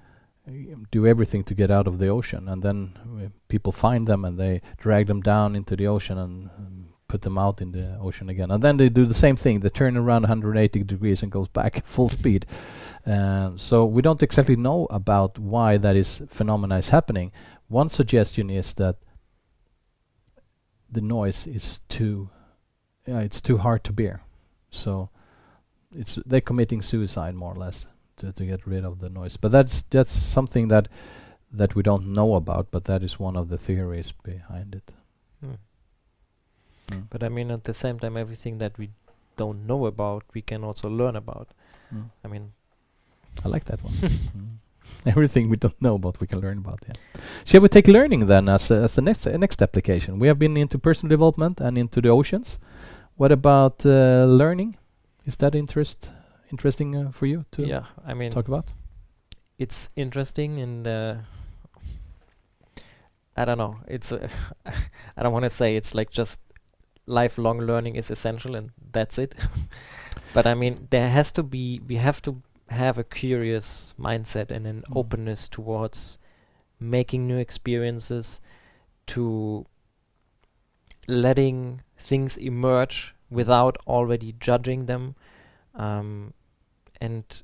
[0.48, 4.26] um, do everything to get out of the ocean, and then uh, people find them
[4.26, 7.96] and they drag them down into the ocean and um, put them out in the
[8.02, 9.60] ocean again, and then they do the same thing.
[9.60, 12.48] They turn around 180 degrees and goes back full speed.
[13.06, 17.32] Um, so we don't exactly know about why that is phenomena is happening.
[17.68, 18.96] One suggestion is that
[20.90, 22.30] the noise is too
[23.06, 24.24] yeah, it's too hard to bear.
[24.72, 25.10] So
[25.96, 27.86] it's they're committing suicide more or less
[28.18, 29.38] to, to get rid of the noise.
[29.38, 30.88] But that's that's something that
[31.52, 34.94] that we don't know about, but that is one of the theories behind it.
[35.42, 35.58] hmm.
[36.94, 37.08] Mm.
[37.10, 38.90] But I mean, at the same time, everything that we
[39.38, 41.48] don't know about, we can also learn about.
[41.94, 42.10] Mm.
[42.24, 42.54] I mean,
[43.44, 43.94] I like that one.
[44.04, 44.58] Mm.
[45.06, 46.80] Everything we don't know about, we can learn about.
[46.86, 46.96] Yeah.
[47.46, 50.20] Shall we take learning then as a, as the next uh, next application?
[50.20, 52.60] We have been into personal development and into the oceans.
[53.16, 54.76] What about uh, learning?
[55.26, 56.10] Is that interest
[56.52, 58.66] interesting uh, for you to yeah, I mean, talk about?
[59.58, 61.16] it's interesting and uh,
[63.36, 63.78] I don't know.
[63.88, 64.28] It's uh,
[65.18, 66.40] I don't want to say it's like just
[67.06, 69.36] lifelong learning is essential and that's it.
[70.34, 74.66] but I mean, there has to be we have to have a curious mindset and
[74.66, 74.98] an Mm.
[74.98, 76.18] openness towards
[76.80, 78.42] making new experiences,
[79.08, 79.66] to
[81.08, 85.16] letting things emerge without already judging them,
[85.76, 86.34] um,
[87.02, 87.44] and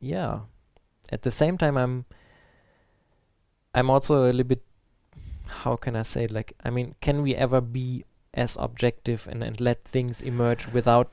[0.00, 0.40] yeah,
[1.12, 2.04] at the same time i'm
[3.74, 4.62] i'm also a little bit
[5.62, 8.04] how can i say like i mean can we ever be
[8.36, 11.08] as objective and, and let things emerge without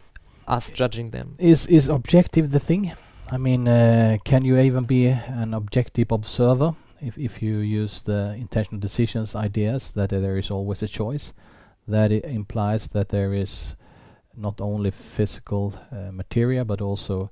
[0.47, 2.91] us judging them Is is objective the thing?
[3.31, 8.35] I mean, uh, can you even be an objective observer if if you use the
[8.37, 11.33] intentional decisions ideas that uh, there is always a choice?
[11.87, 13.75] That implies that there is
[14.35, 17.29] not only physical uh, materia but also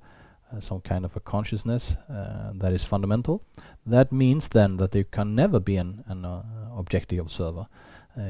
[0.52, 3.42] uh, some kind of a consciousness uh, that is fundamental.
[3.86, 6.42] That means then that you can never be an, an uh,
[6.76, 7.66] objective observer.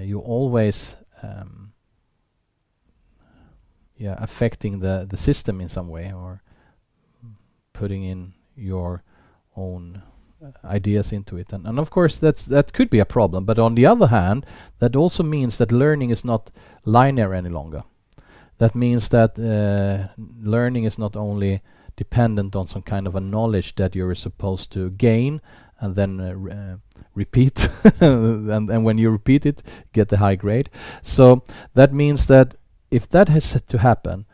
[0.05, 1.73] You always um,
[3.97, 6.43] yeah affecting the the system in some way or
[7.73, 9.03] putting in your
[9.57, 10.03] own
[10.43, 11.53] uh, ideas into it.
[11.53, 13.45] And, and of course that's that could be a problem.
[13.45, 14.47] But on the other hand
[14.79, 16.51] that also means that learning is not
[16.85, 17.85] linear any longer.
[18.59, 21.63] That means that uh, learning is not only
[21.97, 25.41] dependent on some kind of a knowledge that you're supposed to gain
[25.81, 26.77] and then uh, uh,
[27.15, 27.69] repeat
[28.01, 29.63] and, and when you repeat it
[29.93, 30.71] get the high grade.
[31.03, 31.43] So
[31.75, 32.55] that means that
[32.91, 34.27] if that has to happen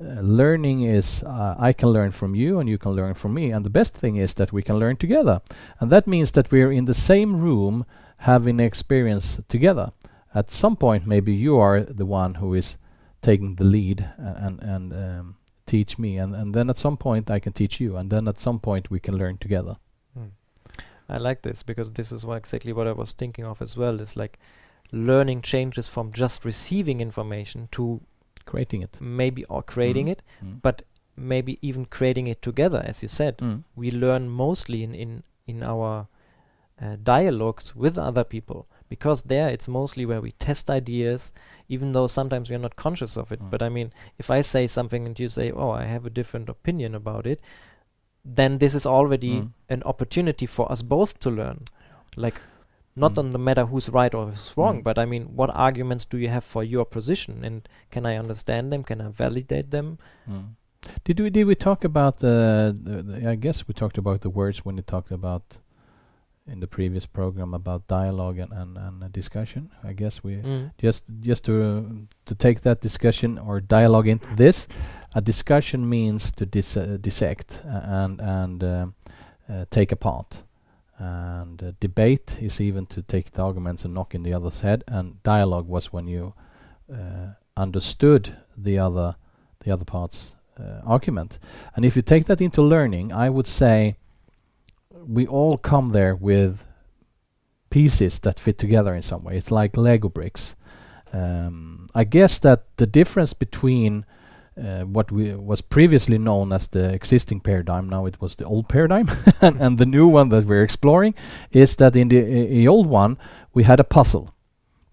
[0.00, 3.50] uh, learning is uh, I can learn from you and you can learn from me.
[3.50, 5.40] And the best thing is that we can learn together.
[5.80, 7.84] And that means that we're in the same room
[8.18, 9.90] having experience together.
[10.34, 12.76] At some point maybe you are the one who is
[13.22, 17.30] taking the lead uh, and and um, teach me, and and then at some point
[17.30, 19.76] I can teach you, and then at some point we can learn together.
[21.08, 24.00] I like this because this is what exactly what I was thinking of as well.
[24.00, 24.38] It's like
[24.92, 28.00] learning changes from just receiving information to
[28.44, 28.98] Creating it.
[29.00, 30.12] maybe or creating Mm.
[30.12, 30.62] it, Mm.
[30.62, 30.82] but
[31.16, 33.36] maybe even creating it together, as you said.
[33.38, 33.64] Mm.
[33.76, 36.06] We learn mostly in in in our
[36.80, 41.32] uh, dialogues with other people because there it's mostly where we test ideas,
[41.68, 43.40] even though sometimes we are not conscious of it.
[43.42, 43.50] Mm.
[43.50, 46.48] But I mean, if I say something and you say, "Oh, I have a different
[46.48, 47.40] opinion about it,"
[48.36, 49.50] then this is already Mm.
[49.68, 51.64] an opportunity for us both to learn.
[52.16, 52.40] Like,
[52.96, 53.18] not Mm.
[53.18, 54.84] on the matter who's right or who's wrong, Mm.
[54.84, 58.72] but I mean, what arguments do you have for your position, and can I understand
[58.72, 58.82] them?
[58.84, 59.98] Can I validate them?
[60.28, 60.56] Mm.
[61.04, 64.30] Did we did we talk about the, the, the I guess we talked about the
[64.30, 65.58] words when we talked about
[66.46, 69.70] in the previous program about dialogue and and, and uh, discussion.
[69.84, 70.70] I guess we Mm.
[70.78, 71.54] just just to
[72.26, 74.66] to take that discussion or dialogue into this.
[75.14, 78.94] A discussion means to dis- uh, dissect uh, and and um,
[79.48, 80.42] uh, take apart.
[80.98, 84.84] And uh, debate is even to take the arguments and knock in the other's head.
[84.86, 86.34] And dialogue was when you
[86.92, 89.16] uh, understood the other
[89.60, 91.38] the other part's uh, argument.
[91.74, 93.96] And if you take that into learning, I would say
[94.90, 96.64] we all come there with
[97.70, 99.36] pieces that fit together in some way.
[99.36, 100.56] It's like Lego bricks.
[101.12, 104.17] Um, I guess that the difference between uh,
[104.84, 109.08] what we was previously known as the existing paradigm, now it was the old paradigm,
[109.40, 111.14] and, and the new one that we're exploring,
[111.52, 112.18] is that in the,
[112.62, 113.16] i- old one
[113.54, 114.34] we had a puzzle.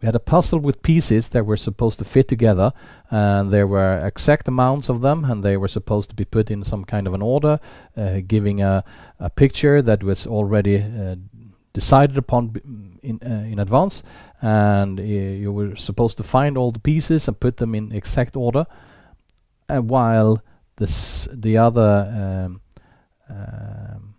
[0.01, 2.73] We had a puzzle with pieces that were supposed to fit together,
[3.10, 6.63] and there were exact amounts of them, and they were supposed to be put in
[6.63, 7.60] some kind of an order,
[7.97, 8.84] uh, giving a,
[9.19, 11.15] a picture that was already uh,
[11.73, 12.54] decided upon
[13.01, 14.04] in uh, in advance,
[14.41, 18.36] and uh, you were supposed to find all the pieces and put them in exact
[18.36, 18.65] order.
[19.67, 20.41] And while
[20.78, 22.62] the the other um,
[23.30, 24.15] um,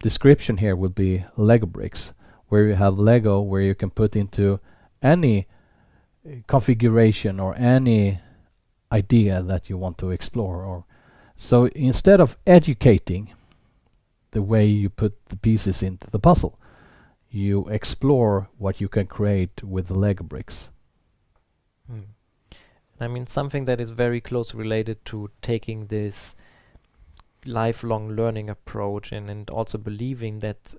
[0.00, 2.12] description here would be Lego bricks,
[2.48, 4.60] where you have Lego where you can put into
[5.02, 5.46] any
[6.26, 8.20] uh, configuration or any
[8.92, 10.84] idea that you want to explore or
[11.36, 13.32] so instead of educating
[14.30, 16.58] the way you put the pieces into the puzzle
[17.28, 20.70] you explore what you can create with the lego bricks
[21.90, 22.15] Mm.
[23.00, 26.34] I mean, something that is very close related to taking this
[27.44, 30.74] lifelong learning approach and, and also believing that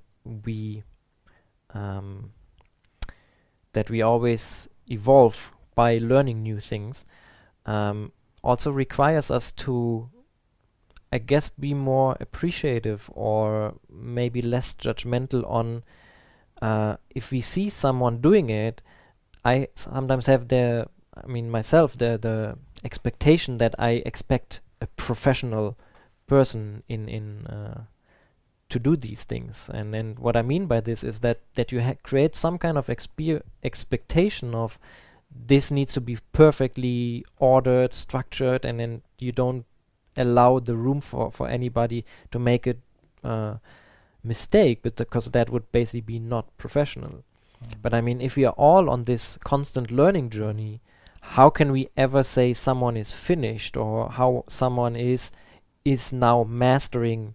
[0.45, 0.83] we
[1.73, 2.31] um,
[3.73, 7.05] that we always evolve by learning new things
[7.65, 8.11] um,
[8.43, 10.09] also requires us to
[11.11, 15.83] I guess be more appreciative or maybe less judgmental on
[16.61, 18.81] uh, if we see someone doing it
[19.45, 20.87] I sometimes have the
[21.23, 25.77] I mean myself the the expectation that I expect a professional
[26.27, 27.83] person in in uh,
[28.69, 29.69] to do these things.
[29.73, 32.77] And and what I mean by this is that that you ha- create some kind
[32.77, 34.79] of expe- expectation of
[35.29, 39.65] this needs to be perfectly ordered structured and then you don't
[40.15, 42.75] allow the room for for anybody to make a
[43.23, 43.57] uh,
[44.23, 47.23] mistake but because that would basically be not professional.
[47.81, 50.79] But I mean, if we are all on this constant learning journey,
[51.35, 55.31] how can we ever say someone is finished or how someone is
[55.83, 57.33] is now mastering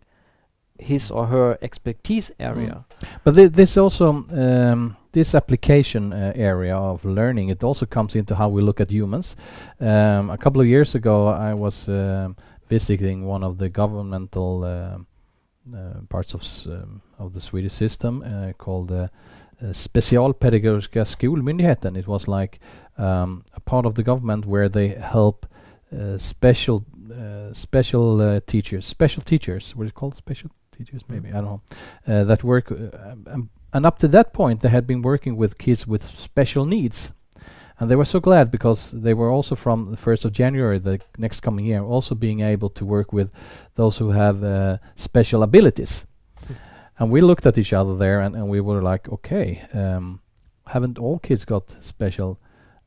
[0.78, 2.85] his or her expertise area?
[3.24, 8.35] But thi- this also um, this application uh, area of learning it also comes into
[8.35, 9.37] how we look at humans.
[9.81, 12.37] Um, a couple of years ago, I was um,
[12.68, 15.07] visiting one of the governmental um
[15.74, 19.07] uh, parts of um, of the Swedish system uh, called uh,
[19.62, 21.96] uh, Specialpedagogiska skolmyndigheten.
[21.96, 22.59] It was like
[23.02, 25.46] um, a part of the government where they help
[25.92, 29.76] uh, special uh, special uh, teachers, special teachers.
[29.76, 30.16] What is it called?
[30.16, 31.62] Special teachers, maybe I don't know.
[32.07, 32.76] Uh, that work, uh,
[33.26, 37.12] um, and up to that point, they had been working with kids with special needs,
[37.78, 41.00] and they were so glad because they were also from the first of January, the
[41.18, 43.30] next coming year, also being able to work with
[43.74, 46.07] those who have uh, special abilities.
[46.98, 50.20] And we looked at each other there, and, and we were like, okay, um,
[50.66, 52.38] haven't all kids got special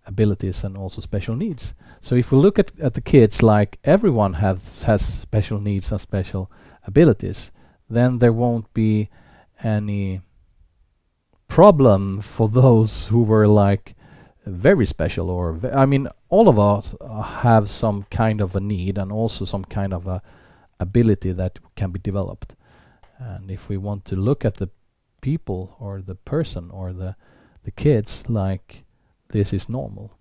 [0.06, 1.74] abilities and also special needs?
[2.02, 6.02] So if we look at, at the kids like everyone has has special needs and
[6.02, 6.52] special
[6.86, 7.52] abilities,
[7.90, 9.10] then there won't be
[9.64, 10.22] any
[11.48, 13.96] problem for those who were like
[14.46, 18.60] very special or ve- I mean all of us uh, have some kind of a
[18.60, 20.22] need and also some kind of a
[20.80, 22.56] ability that can be developed
[23.18, 24.70] and if we want to look at the
[25.22, 27.16] people or the person or the
[27.64, 28.84] the kids like
[29.30, 30.18] this is normal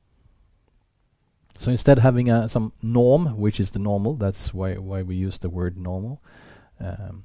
[1.57, 5.15] So instead of having a some norm, which is the normal, that's why why we
[5.15, 6.21] use the word normal.
[6.81, 7.25] Um,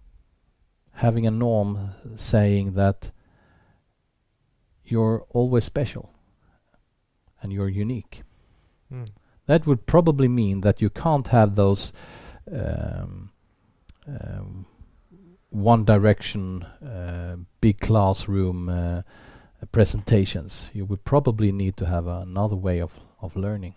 [0.93, 3.11] having a norm saying that
[4.85, 6.13] you're always special
[7.41, 8.23] and you're unique.
[8.91, 9.09] Mm.
[9.45, 11.93] That would probably mean that you can't have those
[12.51, 13.31] um,
[14.07, 14.65] um,
[15.49, 19.01] one direction uh, big classroom uh,
[19.67, 20.69] presentations.
[20.73, 22.91] You would probably need to have another way of,
[23.21, 23.75] of learning.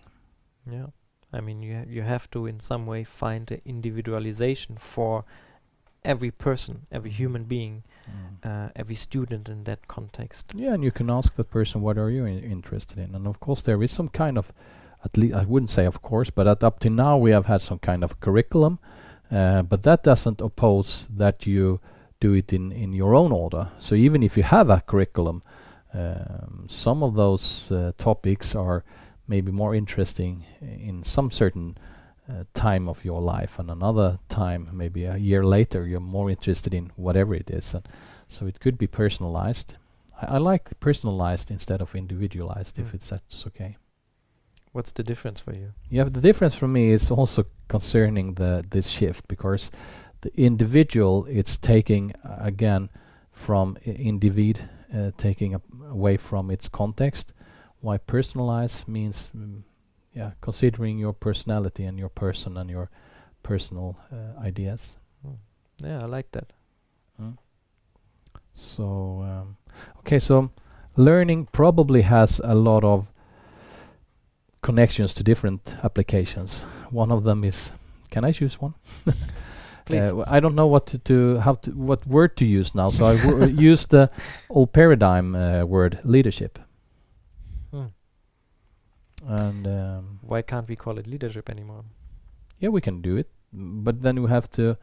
[0.69, 0.87] Yeah,
[1.31, 5.25] I mean you ha- you have to in some way find the individualization for
[6.05, 7.83] every person, every human being,
[8.43, 10.51] uh, every student in that context.
[10.55, 13.15] Yeah, and you can ask that person, what are you interested in?
[13.15, 14.51] And of course, there is some kind of,
[15.05, 17.61] at least I wouldn't say of course, but at up to now we have had
[17.61, 18.79] some kind of curriculum,
[19.31, 21.79] uh, but that doesn't oppose that you
[22.19, 23.69] do it in in your own order.
[23.79, 25.41] So even if you have a curriculum,
[25.93, 28.83] um, some of those uh, topics are
[29.27, 31.77] maybe more interesting in some certain
[32.29, 36.73] uh, time of your life, and another time, maybe a year later, you're more interested
[36.73, 37.73] in whatever it is.
[37.73, 37.87] And
[38.27, 39.75] so it could be personalized.
[40.21, 42.95] I, I like personalized instead of individualized, if Mm.
[42.95, 43.77] it's that's okay.
[44.71, 45.73] What's the difference for you?
[45.89, 49.69] Yeah, the difference for me is also concerning the this shift because
[50.21, 52.89] the individual it's taking uh, again
[53.31, 54.57] from individ
[54.93, 57.33] uh, taking away from its context.
[57.81, 59.63] Why personalize means mm,
[60.13, 62.89] yeah considering your personality and your person and your
[63.41, 64.97] personal uh, ideas.
[65.83, 66.53] Yeah, I like that.
[67.21, 67.37] Mm.
[68.53, 69.57] So um,
[69.99, 70.51] okay, so
[70.95, 73.07] learning probably has a lot of
[74.61, 76.61] connections to different applications.
[76.89, 77.71] One of them is,
[78.09, 78.73] can I choose one?
[79.85, 80.13] Please.
[80.13, 83.05] Uh, I don't know what to, to how to what word to use now, so
[83.05, 84.09] I w- use the
[84.49, 86.59] old paradigm uh, word leadership.
[87.71, 87.85] Hmm.
[89.27, 91.83] And um, Why can't we call it leadership anymore?
[92.59, 94.77] yeah, we can do it, but then we have to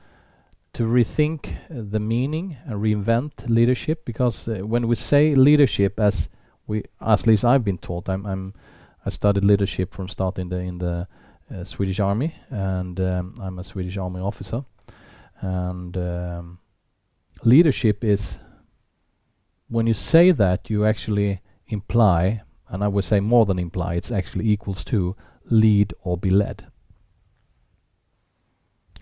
[0.72, 6.28] to rethink uh, the meaning and reinvent leadership because uh, when we say leadership, as
[6.66, 8.54] we, at least I've been taught, I'm, I'm
[9.04, 11.08] I studied leadership from start in the in the
[11.52, 14.64] uh, Swedish Army, and um, I'm a Swedish Army officer,
[15.40, 16.58] and um,
[17.44, 18.38] leadership is
[19.68, 24.10] when you say that you actually imply, and I would say more than imply, it's
[24.10, 26.66] actually equals to lead or be led.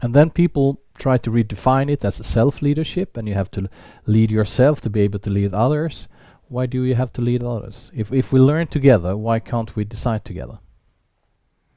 [0.00, 3.68] And then people try to redefine it as self leadership, and you have to
[4.06, 6.06] lead yourself to be able to lead others.
[6.48, 7.90] Why do you have to lead others?
[7.94, 10.58] If if we learn together, why can't we decide together?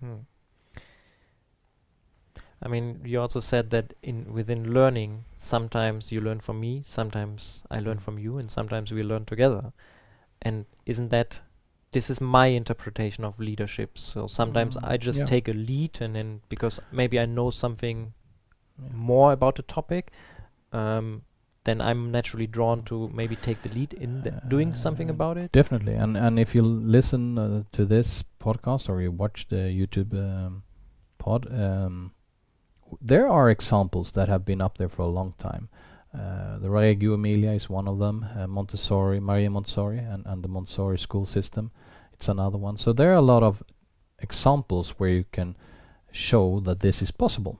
[0.03, 0.21] Hmm.
[2.61, 7.63] I mean, you also said that in within learning, sometimes you learn from me, sometimes
[7.71, 9.73] I learn from you, and sometimes we learn together.
[10.41, 11.41] And isn't that
[11.91, 13.97] this is my interpretation of leadership?
[13.97, 15.25] So sometimes Mm, I just yeah.
[15.25, 18.13] take a lead, and then because maybe I know something
[18.81, 18.89] Yeah.
[18.93, 20.11] more about the topic,
[20.71, 21.23] um,
[21.63, 25.37] then I'm naturally drawn to maybe take the lead in th- doing something Uh, about
[25.37, 25.51] it.
[25.51, 30.13] Definitely, and and if you listen uh, to this podcast or you watch the YouTube
[30.13, 30.63] um,
[31.17, 32.11] pod, um,
[32.99, 35.69] there are examples that have been up there for a long time.
[36.13, 38.25] Uh, the Reggio Emilia is one of them.
[38.35, 41.71] Uh, Montessori, Maria Montessori, and and the Montessori school system,
[42.13, 42.77] it's another one.
[42.77, 43.63] So there are a lot of
[44.19, 45.55] examples where you can
[46.11, 47.59] show that this is possible,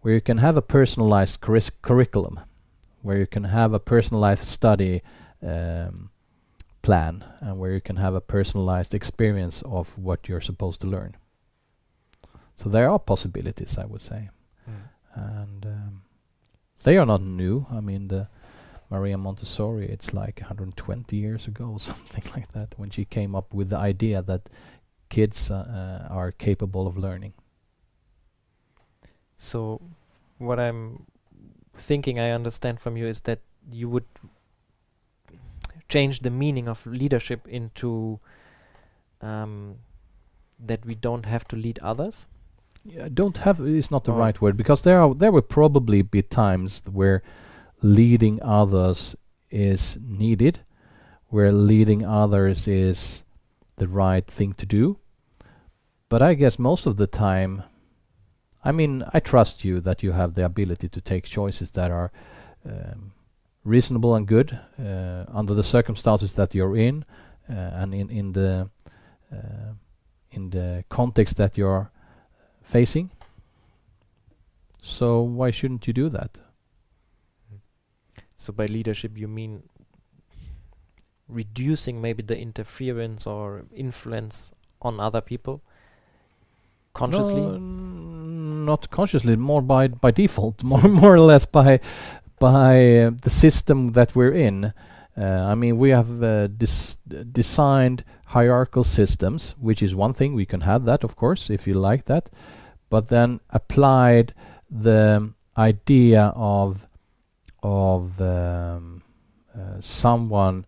[0.00, 2.40] where you can have a personalized curriculum,
[3.02, 5.02] where you can have a personalized study.
[5.42, 6.10] Um,
[6.82, 11.16] plan and where you can have a personalized experience of what you're supposed to learn.
[12.56, 14.30] So there are possibilities, I would say,
[15.18, 16.02] and um,
[16.84, 17.66] they are not new.
[17.70, 18.28] I mean, the
[18.90, 23.70] Maria Montessori, it's like 120 years ago, something like that, when she came up with
[23.70, 24.48] the idea that
[25.08, 27.32] kids uh, uh, are capable of learning.
[29.36, 29.80] So,
[30.38, 31.06] what I'm
[31.76, 33.40] thinking I understand from you is that
[33.70, 34.06] you would
[35.88, 38.20] change the meaning of leadership into
[39.20, 39.76] um,
[40.58, 42.26] that we don't have to lead others.
[42.90, 46.02] Yeah, don't have is not the Or- right word because there are there will probably
[46.02, 47.22] be times where
[47.82, 49.14] leading others
[49.50, 50.60] is needed,
[51.28, 53.24] where leading others is
[53.76, 54.96] the right thing to do.
[56.08, 57.62] But I guess most of the time,
[58.64, 62.10] I mean, I trust you that you have the ability to take choices that are
[62.64, 63.12] um,
[63.64, 67.04] reasonable and good uh, under the circumstances that you're in,
[67.50, 68.70] uh, and in in the
[69.30, 69.72] uh,
[70.30, 71.90] in the context that you're
[72.68, 73.10] facing.
[74.82, 76.38] So why shouldn't you do that?
[78.36, 79.64] So, by leadership, you mean
[81.28, 85.62] reducing maybe the interference or influence on other people.
[86.94, 87.40] consciously.
[87.40, 91.80] No, not consciously, more by by default, more more or less by
[92.38, 94.72] by uh, the system that we're in.
[95.16, 96.46] Uh, I mean, we have uh,
[97.32, 100.34] designed hierarchical systems, which is one thing.
[100.34, 102.30] We can have that, of course, if you like that,
[102.90, 104.34] but then applied
[104.70, 106.86] the idea of
[107.62, 109.02] of um,
[109.54, 110.64] uh, someone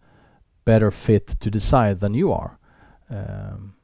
[0.64, 2.58] better fit to decide than you are.
[3.08, 3.74] Um,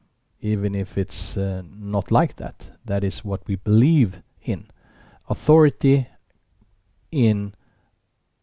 [0.41, 2.71] even if it's uh, not like that.
[2.85, 4.67] That is what we believe in.
[5.27, 6.07] Authority
[7.11, 7.53] in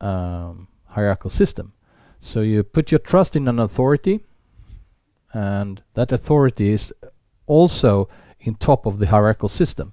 [0.00, 1.72] um, hierarchical system.
[2.20, 4.24] So you put your trust in an authority,
[5.32, 6.92] and that authority is
[7.46, 8.08] also
[8.44, 9.92] in top of the hierarchical system.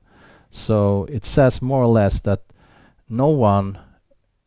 [0.51, 2.41] So it says more or less that
[3.09, 3.79] no one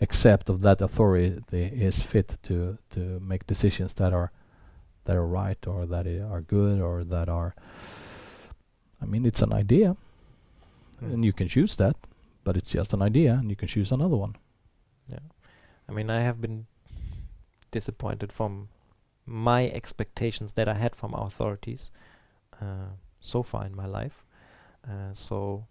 [0.01, 4.31] except of that authority is fit to to make decisions that are
[5.05, 7.55] that are right or that are good or that are
[9.03, 9.97] I mean it's an idea
[11.03, 11.15] Mm.
[11.15, 11.97] and you can choose that
[12.45, 14.37] but it's just an idea and you can choose another one
[15.09, 15.19] yeah
[15.89, 16.67] I mean, I have been
[17.71, 18.69] disappointed from
[19.27, 21.91] my expectations that I had from authorities
[22.61, 24.25] uh, so far in my life.
[24.87, 25.65] Uh, so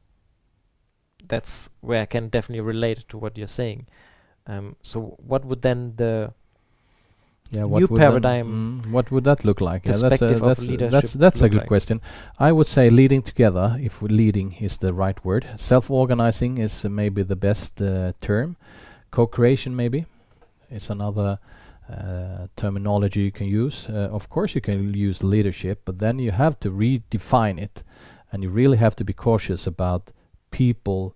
[1.27, 3.85] that's where I can definitely relate to what you're saying.
[4.47, 6.33] Um, so what would then the
[7.51, 11.13] yeah New would paradigm mm, what would that look like yeah, that's a, that's, that's
[11.13, 11.67] that's a good like?
[11.67, 12.01] question
[12.39, 17.21] I would say leading together if leading is the right word self-organizing is uh, maybe
[17.23, 18.57] the best uh, term
[19.11, 20.05] co-creation maybe
[20.71, 21.39] is another
[21.89, 23.87] uh, terminology you can use.
[23.89, 27.83] Uh, of course, you can use leadership, but then you have to redefine it,
[28.31, 30.11] and you really have to be cautious about
[30.51, 31.15] people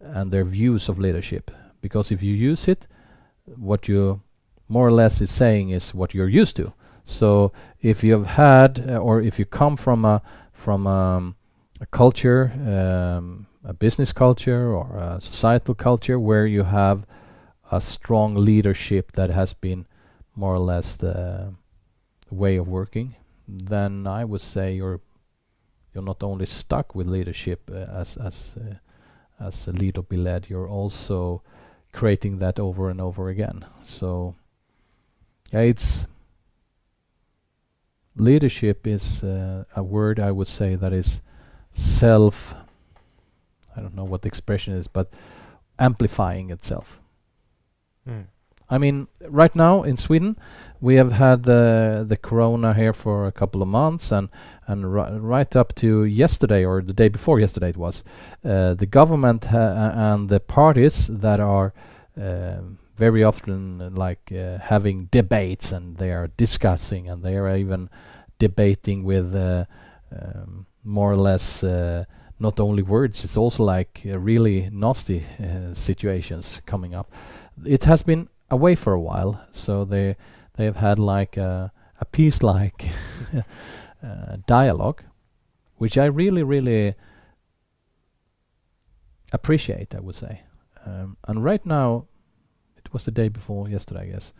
[0.00, 1.50] and their views of leadership.
[1.80, 2.86] Because if you use it,
[3.44, 4.22] what you
[4.68, 6.72] more or less is saying is what you're used to.
[7.04, 11.36] So if you have had, uh, or if you come from a from um,
[11.80, 17.06] a culture, um, a business culture or a societal culture where you have
[17.72, 19.86] a strong leadership that has been
[20.34, 21.54] more or less the
[22.30, 23.16] way of working,
[23.48, 25.00] then I would say you're
[25.92, 28.74] you're not only stuck with leadership uh, as as uh,
[29.44, 31.42] as a lead or be led, you're also
[31.92, 33.64] creating that over and over again.
[33.82, 34.36] So
[35.52, 36.06] yeah, it's
[38.16, 41.20] leadership is uh, a word I would say that is
[41.72, 42.54] self.
[43.76, 45.12] I don't know what the expression is, but
[45.78, 47.00] amplifying itself.
[48.08, 48.26] Mm.
[48.70, 50.36] I mean, right now in Sweden,
[50.80, 54.28] we have had the the corona here for a couple of months, and
[54.66, 58.04] and ri- right up to yesterday or the day before yesterday, it was
[58.44, 61.72] uh, the government and the parties that are
[62.16, 67.88] um very often like uh, having debates, and they are discussing, and they are even
[68.38, 69.64] debating with uh,
[70.12, 71.64] um, more or less.
[71.64, 72.04] Uh,
[72.42, 77.12] not only words, it's also like uh, really nasty uh, situations coming up.
[77.66, 80.16] It has been away for a while, so they
[80.56, 82.88] they have had like a, a peace-like
[84.04, 85.02] uh, dialogue,
[85.76, 86.94] which I really really
[89.32, 89.94] appreciate.
[89.94, 90.42] I would say,
[90.84, 92.06] um, and right now,
[92.76, 94.32] it was the day before yesterday, I guess.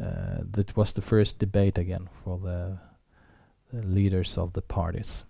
[0.00, 2.78] Uh, that was the first debate again for the,
[3.72, 5.24] the leaders of the parties,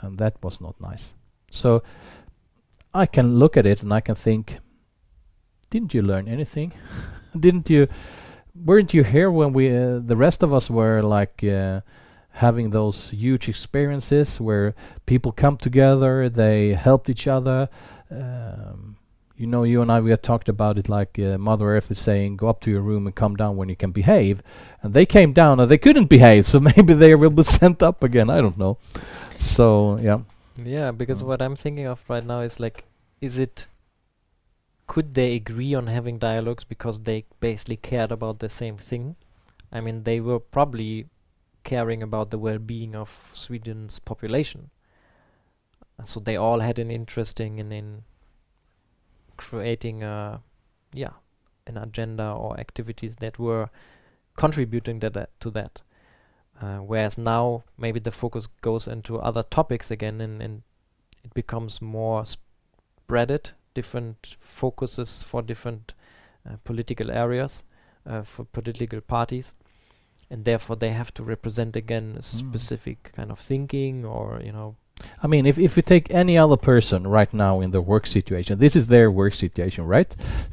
[0.00, 1.12] and that was not nice.
[1.50, 1.82] So
[2.94, 4.58] I can look at it and I can think,
[5.70, 6.72] didn't you learn anything?
[7.38, 7.88] didn't you?
[8.64, 11.80] Weren't you here when we, uh, the rest of us, were like uh,
[12.32, 14.74] having those huge experiences where
[15.06, 17.68] people come together, they helped each other.
[18.10, 18.96] Um,
[19.36, 22.00] you know, you and I, we have talked about it like uh, Mother Earth is
[22.00, 24.42] saying, go up to your room and come down when you can behave.
[24.82, 28.02] And they came down and they couldn't behave, so maybe they will be sent up
[28.02, 28.30] again.
[28.30, 28.78] I don't know.
[29.36, 30.20] So, yeah.
[30.56, 31.26] Yeah, because Mm.
[31.26, 32.84] what I'm thinking of right now is like,
[33.20, 33.68] is it?
[34.88, 39.14] Could they agree on having dialogues because they basically cared about the same thing?
[39.70, 41.06] I mean, they were probably
[41.62, 44.70] caring about the well-being of Sweden's population,
[45.98, 48.04] Uh, so they all had an interest in in, in
[49.36, 50.40] creating a,
[50.92, 51.12] yeah,
[51.66, 53.68] an agenda or activities that were
[54.36, 55.30] contributing to that.
[55.40, 55.82] To that.
[56.60, 60.62] Uh, whereas now maybe the focus goes into other topics again and, and
[61.24, 65.94] it becomes more spreaded, different focuses for different
[66.46, 67.52] uh, political areas,
[68.10, 69.54] uh, for political parties.
[70.30, 74.76] And therefore they have to represent again a specific kind of thinking or, you know,
[75.22, 78.58] I mean, if if you take any other person right now in the work situation,
[78.58, 80.10] this is their work situation, right?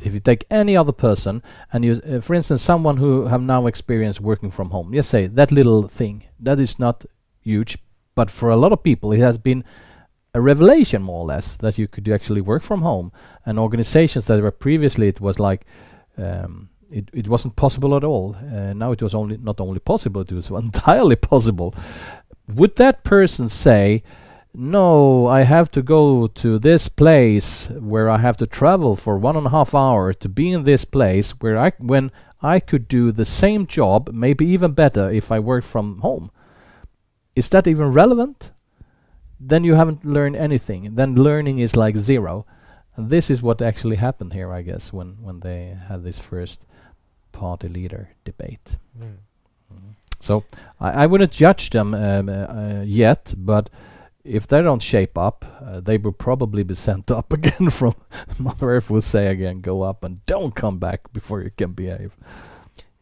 [0.08, 3.68] If you take any other person and you, uh, for instance, someone who have now
[3.68, 6.16] experienced working from home, let's say that little thing
[6.46, 7.06] that is not
[7.42, 7.78] huge,
[8.14, 9.64] but for a lot of people it has been
[10.36, 13.12] a revelation more or less that you could actually work from home.
[13.46, 15.66] And organizations that were previously it was like
[16.18, 18.36] um, it, it wasn't possible at all.
[18.36, 21.74] Uh, now it was only not only possible it was entirely possible.
[22.54, 24.04] Would that person say
[24.58, 29.36] no i have to go to this place where i have to travel for one
[29.36, 32.10] and a half hour to be in this place where i when
[32.42, 36.32] i could do the same job maybe even better if i worked from home
[37.36, 38.52] is that even relevant
[39.48, 40.96] then you haven't learned anything.
[40.96, 42.46] Then learning is like zero.
[42.96, 46.62] And this is what actually happened here, I guess, when, when they had this first
[47.32, 48.78] party leader debate.
[48.98, 49.18] Mm.
[50.20, 50.44] So
[50.80, 53.70] I, I wouldn't judge them um, uh, uh, yet, but
[54.24, 57.96] if they don't shape up, uh, they will probably be sent up again from
[58.40, 62.16] Mother Earth will say again, go up and don't come back before you can behave.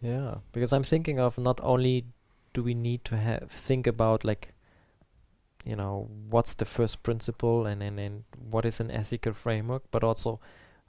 [0.01, 2.05] Yeah, because I'm thinking of not only
[2.53, 4.52] do we need to have think about like
[5.65, 10.03] you know what's the first principle and, and and what is an ethical framework but
[10.03, 10.39] also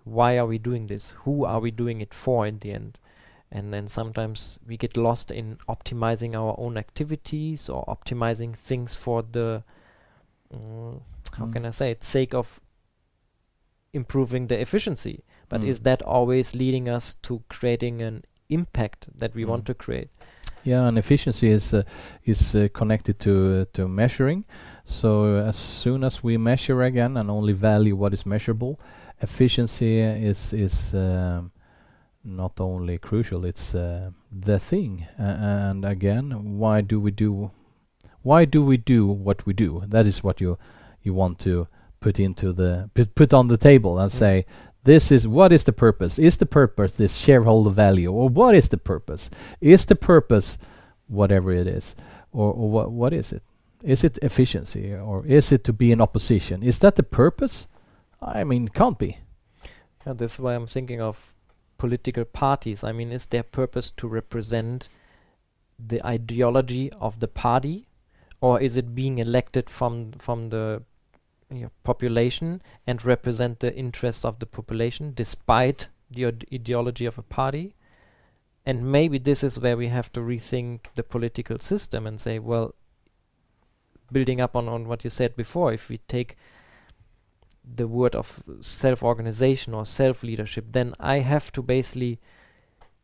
[0.05, 2.99] why are we doing this who are we doing it for in the end
[3.53, 9.22] and then sometimes we get lost in optimizing our own activities or optimizing things for
[9.22, 9.62] the
[10.53, 11.01] mm,
[11.39, 11.53] how Mm.
[11.53, 12.61] can i say it sake of
[13.93, 15.68] improving the efficiency but Mm.
[15.68, 19.66] is that always leading us to creating an impact that we want Mm.
[19.66, 20.11] to create
[20.65, 21.83] Yeah, and efficiency is uh,
[22.25, 24.45] is uh, connected to uh, to measuring.
[24.85, 28.79] So uh, as soon as we measure again and only value what is measurable,
[29.21, 31.51] efficiency is is um,
[32.25, 35.07] not only crucial; it's uh, the thing.
[35.19, 37.51] And again, why do we do?
[38.23, 39.83] Why do we do what we do?
[39.87, 40.57] That is what you
[41.03, 41.67] you want to
[42.01, 44.15] put into the put, put on the table and Mm.
[44.19, 44.47] say
[44.85, 46.18] this is what is the purpose?
[46.18, 48.12] Is the purpose this shareholder value?
[48.12, 49.30] Or what is the purpose?
[49.61, 50.59] Is the purpose
[51.09, 51.95] whatever it is?
[52.32, 53.43] Or, or what what is it?
[53.82, 54.95] Is it efficiency?
[54.95, 56.62] Or is it to be in opposition?
[56.62, 57.66] Is that the purpose?
[58.22, 59.18] I mean can't be.
[60.07, 61.35] Yeah, that's why I'm thinking of
[61.78, 62.85] political parties.
[62.85, 64.89] I mean, is their purpose to represent
[65.78, 67.89] the ideology of the party,
[68.41, 70.82] or is it being elected from from the
[71.57, 77.22] you know, population and represent the interests of the population despite the ideology of a
[77.22, 77.74] party?
[78.66, 82.74] And maybe this is where we have to rethink the political system and say, well,
[84.11, 86.36] building up on, on what you said before, if we take
[87.64, 92.20] the word of self-organization or self-leadership, then I have to basically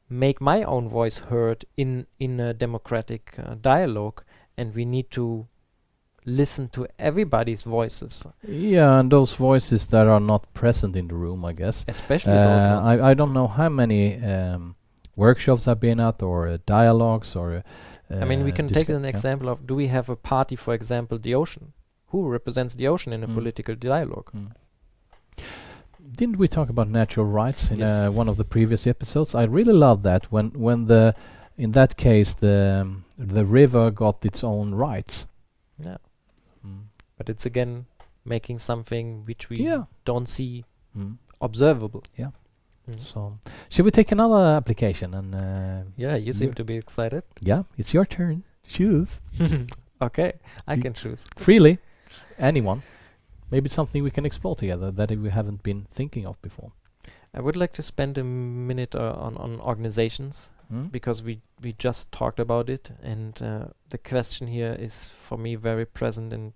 [0.09, 4.23] make my own voice heard in in a democratic uh, dialogue,
[4.57, 5.47] and we need to
[6.27, 11.45] listen to everybody's voices, yeah and those voices that are not present in the room
[11.45, 13.01] i guess especially those Uh, ones.
[13.01, 14.75] I, I don't know how many um,
[15.17, 17.63] workshops I've been at or uh, dialogues or.
[18.11, 19.09] Uh, I mean, we can take an yeah.
[19.11, 21.73] example of: Do we have a party, for example, the ocean?
[22.13, 23.35] Who represents the ocean in a Mm.
[23.35, 24.31] political dialogue?
[24.35, 24.51] Mm.
[26.17, 27.91] Didn't we talk about natural rights in Yes.
[27.91, 29.35] uh, one of the previous episodes?
[29.35, 31.15] I really love that when when the
[31.57, 33.05] in that case the um,
[33.35, 35.27] the river got its own rights.
[35.85, 35.97] Yeah.
[37.21, 37.85] But it's again
[38.25, 39.85] making something which we Yeah.
[40.07, 40.65] don't see
[40.97, 41.19] Mm.
[41.41, 42.03] observable.
[42.17, 42.31] Yeah.
[42.89, 42.99] Mm.
[42.99, 45.15] So, should we take another application?
[45.15, 47.23] And uh, Yeah, you seem to be excited.
[47.43, 48.43] yeah, it's your turn.
[48.67, 49.21] Choose
[50.03, 50.33] okay,
[50.67, 51.29] I You- can choose.
[51.37, 51.79] freely.
[52.39, 52.83] Anyone.
[53.51, 56.73] Maybe it's something we can explore together that we haven't been thinking of before.
[57.35, 60.91] I would like to spend a minute uh, on on organizations Mm?
[60.93, 65.57] because we we just talked about it, and uh, the question here is for me
[65.57, 66.53] very present, and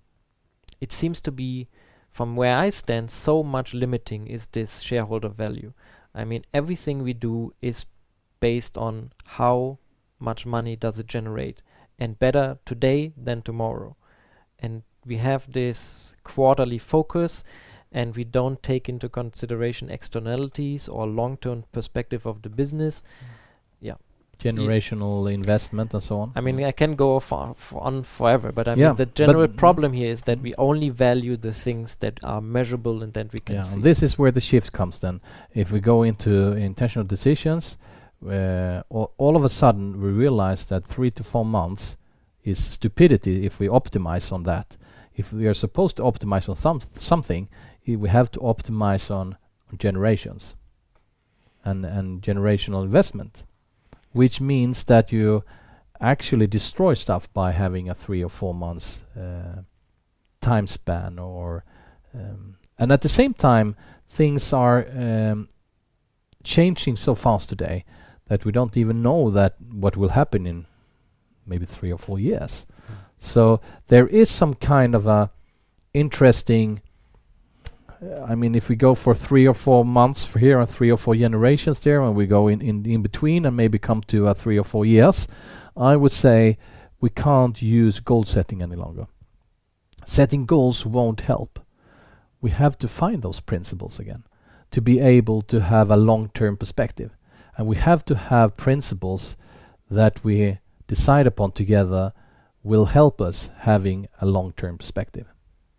[0.85, 1.69] it seems to be,
[2.11, 5.73] from where I stand, so much limiting is this shareholder value.
[6.15, 7.87] I mean, everything we do is
[8.41, 9.79] based on how
[10.19, 11.63] much money does it generate,
[11.99, 13.97] and better today than tomorrow,
[14.59, 17.45] and we have this quarterly focus
[17.93, 23.03] and we don't take into consideration externalities or long-term perspective of the business.
[23.03, 23.44] Mm.
[24.39, 26.33] Generational investment and so on.
[26.35, 29.93] I mean, I can go for on forever, but I Yeah, mean, the general problem
[29.93, 33.57] here is that we only value the things that are measurable and that we can
[33.57, 33.81] yeah, see.
[33.81, 35.21] this is where the shift comes then.
[35.55, 37.79] If we go into intentional decisions,
[38.27, 41.97] uh, all, all of a sudden we realize that three to four months
[42.43, 44.77] is stupidity if we optimize on that.
[45.17, 47.49] If we are supposed to optimize on some something,
[47.87, 49.37] we have to optimize on,
[49.71, 50.57] on generations
[51.65, 53.45] and and generational investment,
[54.15, 55.45] which means that you
[56.01, 59.61] actually destroy stuff by having a three or four months uh,
[60.41, 61.65] time span or
[62.15, 63.77] um, and at the same time
[64.09, 65.49] things are um,
[66.43, 67.85] changing so fast today
[68.29, 70.65] that we don't even know that what will happen in
[71.47, 72.65] maybe three or four years
[73.19, 75.31] so there is some kind of a
[75.95, 76.83] interesting.
[78.27, 80.99] I mean, if we go for three or four months for here and three or
[80.99, 84.35] four generations there, and we go in, in, in between and maybe come to uh,
[84.35, 85.29] three or four years,
[85.77, 86.59] I would say
[87.01, 89.07] we can't use goal setting any longer.
[90.05, 91.61] Setting goals won't help.
[92.41, 94.25] We have to find those principles again
[94.71, 97.17] to be able to have a long term perspective.
[97.57, 99.37] And we have to have principles
[99.91, 102.13] that we decide upon together
[102.63, 105.27] will help us having a long term perspective.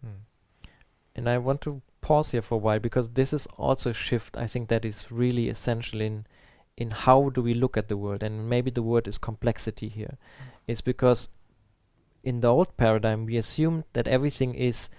[0.06, 0.70] Mm.
[1.16, 4.38] And I want to pause here for a while because this is also a shift
[4.38, 6.26] I think that is really essential in
[6.78, 10.18] in how do we look at the world and maybe the word is complexity here.
[10.68, 11.30] It's because
[12.24, 14.90] in the old paradigm we assumed that everything is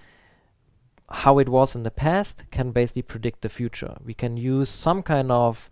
[1.24, 3.96] how it was in the past can basically predict the future.
[4.04, 5.70] We can use some kind of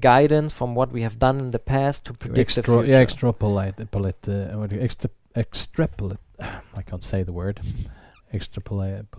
[0.00, 2.86] guidance from what we have done in the past to predict the future.
[2.86, 3.74] yeah, extrapolate,
[4.28, 6.18] uh, what do you- extra, extrapolate.
[6.80, 7.60] I can't say the word.
[8.32, 9.10] Extrapolate,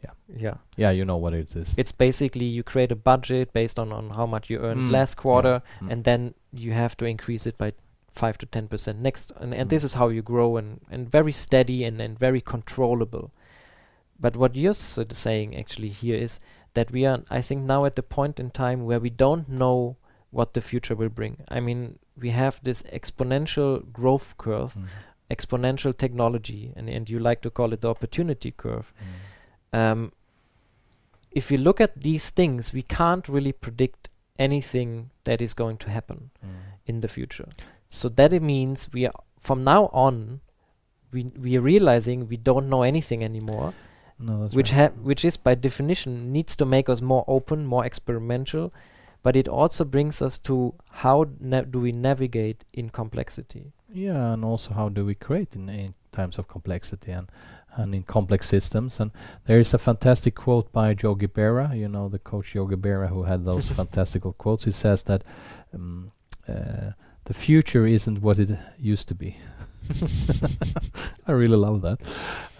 [0.00, 0.42] police.
[0.42, 0.54] yeah.
[0.76, 1.74] Yeah, you know what it is.
[1.76, 5.16] It's basically you create a budget based on, on how much you earned Mm, last
[5.16, 5.90] quarter Mm.
[5.92, 7.72] and then you have to increase it by
[8.12, 9.86] five to ten percent next and, and this Mm.
[9.86, 13.30] is how you grow and, and very steady and, and very controllable.
[14.20, 16.40] But what you're saying actually here is
[16.74, 19.96] that we are I think now at the point in time where we don't know
[20.30, 21.38] what the future will bring.
[21.48, 24.86] I mean we have this exponential growth curve, Mm.
[25.30, 28.92] exponential technology and, and you like to call it the opportunity curve.
[29.00, 29.04] Mm.
[29.72, 30.12] Um,
[31.30, 34.08] if you look at these things, we can't really predict
[34.38, 36.48] anything that is going to happen Mm.
[36.86, 37.48] in the future.
[37.88, 40.40] So that it means we are from now on,
[41.12, 43.72] we we are realizing we don't know anything anymore,
[44.18, 44.90] No, that's which right.
[44.92, 48.72] ha- which is by definition needs to make us more open, more experimental,
[49.22, 53.72] but it also brings us to how na- do we navigate in complexity.
[53.92, 57.28] Yeah, and also how do we create in, in times of complexity and
[57.76, 59.00] and in complex systems.
[59.00, 59.10] And
[59.46, 61.76] there is a fantastic quote by Yogi Berra.
[61.76, 64.64] You know the coach Yogi Berra who had those fantastical quotes.
[64.64, 65.22] He says that
[65.74, 66.12] um,
[66.48, 66.92] uh,
[67.24, 69.36] the future isn't what it used to be.
[71.26, 72.00] I really love that,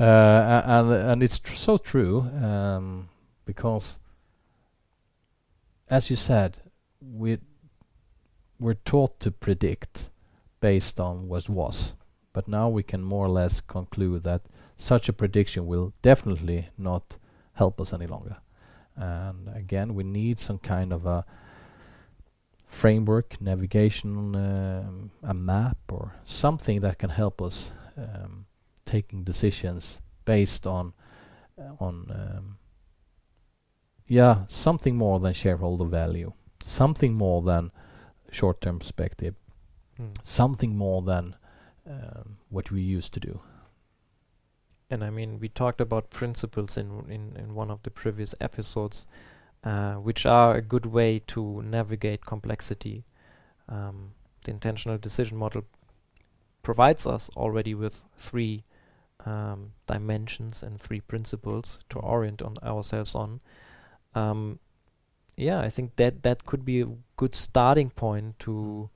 [0.01, 3.09] uh, and and it's tr- so true um,
[3.45, 3.99] because,
[5.91, 6.59] as you said,
[7.01, 7.39] we
[8.59, 10.11] we're taught to predict
[10.61, 11.95] based on what was,
[12.33, 14.43] but now we can more or less conclude that
[14.79, 17.18] such a prediction will definitely not
[17.55, 18.37] help us any longer.
[18.97, 21.24] And again, we need some kind of a
[22.66, 28.47] framework, navigation, um, a map, or something that can help us um,
[28.85, 30.93] taking decisions based on
[31.59, 32.59] uh, on um,
[34.07, 36.33] yeah something more than shareholder value,
[36.64, 37.70] something more than
[38.31, 39.35] short-term perspective,
[40.01, 40.14] Mm.
[40.22, 41.35] something more than
[41.85, 43.41] um, what we used to do.
[44.91, 49.07] And I mean, we talked about principles in in, in one of the previous episodes,
[49.64, 53.05] uh, which are a good way to navigate complexity.
[53.68, 54.12] Um,
[54.45, 55.64] the intentional decision model
[56.62, 58.64] provides us already with three
[59.26, 63.41] um, dimensions and three principles to orient on ourselves on.
[64.14, 64.59] Um,
[65.36, 68.91] yeah, I think that that could be a good starting point to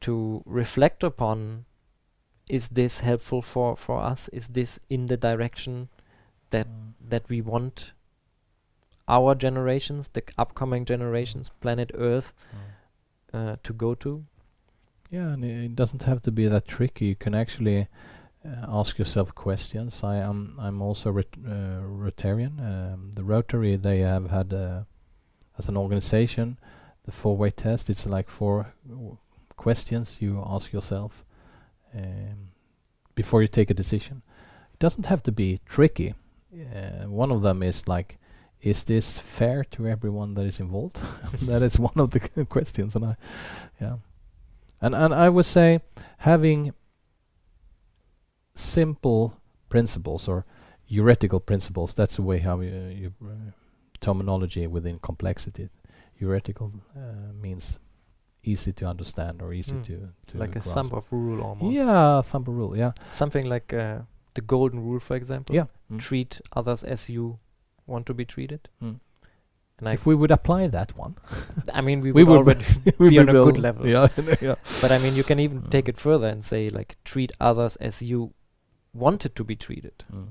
[0.00, 1.64] to reflect upon
[2.48, 5.88] is this helpful for for us is this in the direction
[6.50, 6.66] that
[7.08, 7.92] that we want
[9.06, 12.32] our generations the upcoming generations planet earth
[13.34, 14.24] uh, to go to
[15.10, 17.06] Yeah, and it doesn't have to be that tricky.
[17.06, 17.88] You can actually
[18.44, 20.04] uh, ask yourself questions.
[20.04, 22.60] I am I'm also ret- uh, Rotarian.
[22.60, 24.82] Um, the Rotary they have had uh,
[25.58, 26.58] as an organization
[27.04, 27.88] the four-way test.
[27.88, 29.16] It's like four w-
[29.56, 31.24] questions you ask yourself
[31.94, 32.50] um,
[33.14, 34.22] before you take a decision.
[34.72, 36.14] It doesn't have to be tricky.
[36.52, 38.18] Uh, one of them is like,
[38.60, 40.98] is this fair to everyone that is involved?
[41.42, 43.16] that is one of the questions, and I,
[43.80, 43.96] yeah.
[44.80, 45.80] And and I would say
[46.18, 46.72] having
[48.54, 49.34] simple
[49.68, 50.44] principles or
[50.88, 51.94] theoretical principles.
[51.94, 53.52] That's the way how you, you uh,
[54.00, 55.68] terminology within complexity.
[56.18, 57.78] Theoretical uh, means
[58.42, 59.82] easy to understand or easy Mm.
[59.84, 60.74] to, to like a grasp.
[60.74, 62.76] thumb of rule almost Yeah, thumb of rule.
[62.76, 63.98] Yeah, something like uh,
[64.34, 65.66] the golden rule for example yeah.
[65.90, 65.98] Mm.
[65.98, 67.38] treat others as you
[67.86, 69.00] want to be treated Mm.
[69.78, 71.16] and I, If we would apply that one,
[71.74, 72.64] I mean we, we would would already
[72.98, 74.08] we be on a good level Yeah,
[74.40, 74.54] yeah.
[74.80, 75.88] but I mean you can even take Mm.
[75.90, 78.32] it further and say like treat others as you
[78.94, 80.28] wanted to be treated Mm.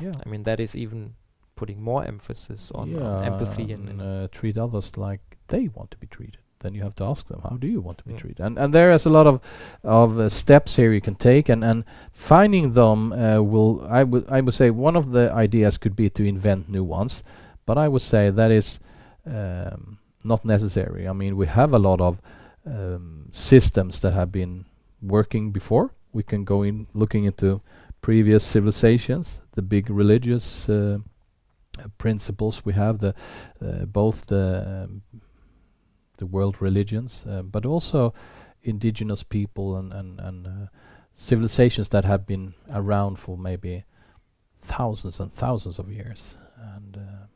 [0.00, 0.12] Yeah.
[0.24, 1.14] I mean that is even
[1.56, 5.96] putting more emphasis on, on empathy and, and uh, treat others like they want to
[5.96, 6.38] be treated.
[6.60, 8.18] Then you have to ask them, how do you want to be Yeah.
[8.20, 8.40] treated?
[8.46, 9.40] And and there is a lot of
[9.82, 14.24] of uh, steps here you can take, and and finding them uh, will I would
[14.28, 17.22] I would say one of the ideas could be to invent new ones,
[17.66, 18.80] but I would say that is
[19.26, 21.08] um, not necessary.
[21.08, 22.20] I mean, we have a lot of
[22.66, 24.64] um, systems that have been
[25.02, 25.90] working before.
[26.12, 27.60] We can go in looking into
[28.00, 30.98] previous civilizations, the big religious uh,
[31.78, 33.14] uh, principles we have, the
[33.60, 35.02] uh, both the um,
[36.18, 38.14] the world religions, uh, but also
[38.62, 40.66] indigenous people and and, and uh,
[41.16, 43.84] civilizations that have been around for maybe
[44.62, 46.36] thousands and thousands of years.
[46.56, 47.26] And uh,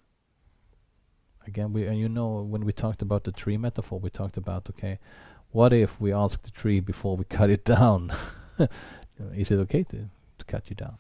[1.46, 4.68] again, we and you know when we talked about the tree metaphor, we talked about
[4.70, 4.98] okay,
[5.50, 8.12] what if we ask the tree before we cut it down?
[9.34, 10.08] Is it okay to
[10.38, 10.98] to cut you down?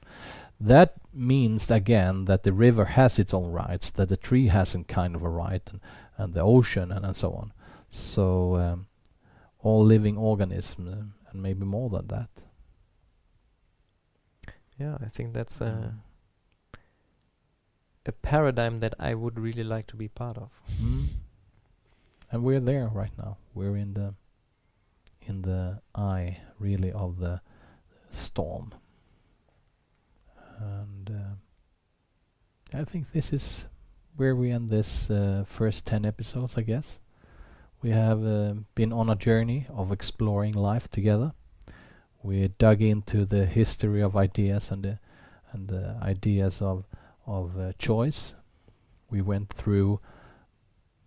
[0.60, 4.84] That means again that the river has its own rights, that the tree has some
[4.84, 5.80] kind of a right, and,
[6.16, 7.52] and the ocean and, and so on.
[7.94, 8.86] So um,
[9.58, 12.30] all living organisms, uh, and maybe more than that.
[14.78, 16.78] Yeah, I think that's a Mm.
[18.06, 20.50] a paradigm that I would really like to be part of.
[20.80, 21.06] Mm.
[22.30, 23.36] And we're there right now.
[23.54, 24.14] We're in the
[25.20, 27.42] in the eye, really, of the
[28.10, 28.72] storm.
[30.58, 33.66] And uh, I think this is
[34.16, 36.56] where we end this uh, first ten episodes.
[36.56, 36.98] I guess
[37.82, 41.32] we have uh, been on a journey of exploring life together.
[42.22, 44.98] We dug into the history of ideas and the
[45.52, 46.84] and the ideas of
[47.26, 48.34] of uh, choice.
[49.10, 50.00] We went through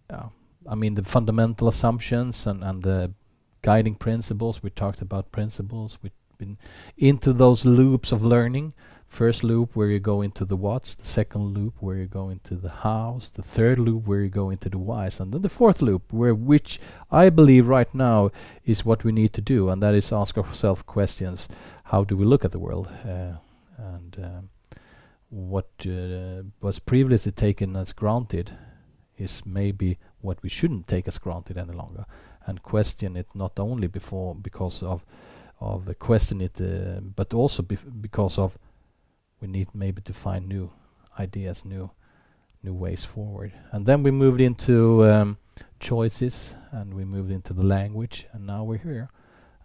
[0.10, 0.28] uh,
[0.70, 3.14] I mean the fundamental assumptions and, and the
[3.62, 4.62] guiding principles.
[4.62, 5.98] We talked about principles.
[6.02, 6.58] We've been
[6.98, 8.74] into those loops of learning.
[9.16, 12.56] First loop where you go into the what's, the second loop where you go into
[12.56, 15.82] the hows, the third loop where you go into the whys, and then the fourth
[15.82, 18.32] loop where which I believe right now
[18.66, 21.48] is what we need to do, and that is ask ourselves questions:
[21.86, 22.90] How do we look at the world?
[23.08, 23.38] Uh,
[23.78, 24.50] and um,
[25.30, 28.52] what uh, was previously taken as granted
[29.18, 32.06] is maybe what we shouldn't take as granted any longer
[32.48, 35.06] and question it not only before because of
[35.62, 38.58] of uh, question it uh, but also because of
[39.46, 40.72] we need maybe to find new
[41.20, 41.90] ideas new
[42.64, 45.38] new ways forward and then we moved into um,
[45.80, 49.10] choices and we moved into the language and now we're here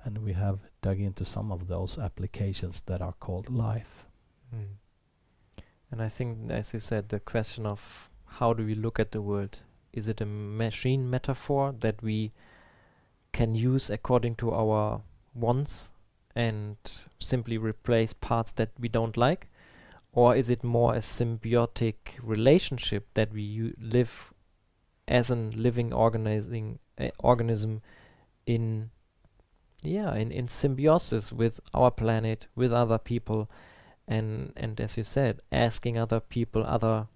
[0.05, 4.07] and we have dug into some of those applications that are called life
[4.55, 4.77] Mm.
[5.91, 8.09] And I think, as you said, the question of
[8.39, 9.59] how do we look at the world?
[9.93, 12.33] Is it a machine metaphor that we
[13.33, 15.03] can use according to our
[15.35, 15.91] wants
[16.35, 16.77] and
[17.19, 19.49] simply replace parts that we don't like?
[20.13, 24.33] Or is it more a symbiotic relationship that we u- live
[25.07, 27.83] as a living organizing uh, organism
[28.47, 28.91] in
[29.83, 33.49] yeah in, in symbiosis with our planet with other people
[34.07, 37.07] and and as you said asking other people other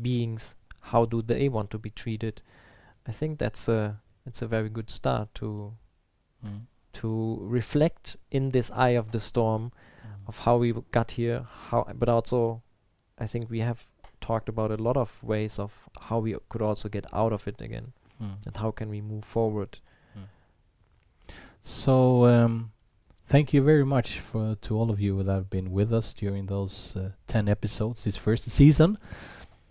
[0.00, 0.54] beings
[0.92, 2.40] how do they want to be treated
[3.06, 5.72] i think that's a it's a very good start to
[6.44, 6.62] Mm.
[6.92, 9.70] to reflect in this eye of the storm.
[10.32, 11.38] Of how we got here
[11.70, 12.62] how but also
[13.24, 13.80] i think we have
[14.26, 15.72] talked about a lot of ways of
[16.08, 18.36] how we could also get out of it again Mm.
[18.46, 19.72] and how can we move forward
[21.62, 22.72] So um,
[23.26, 26.46] thank you very much for to all of you that have been with us during
[26.46, 28.98] those uh, ten episodes this first season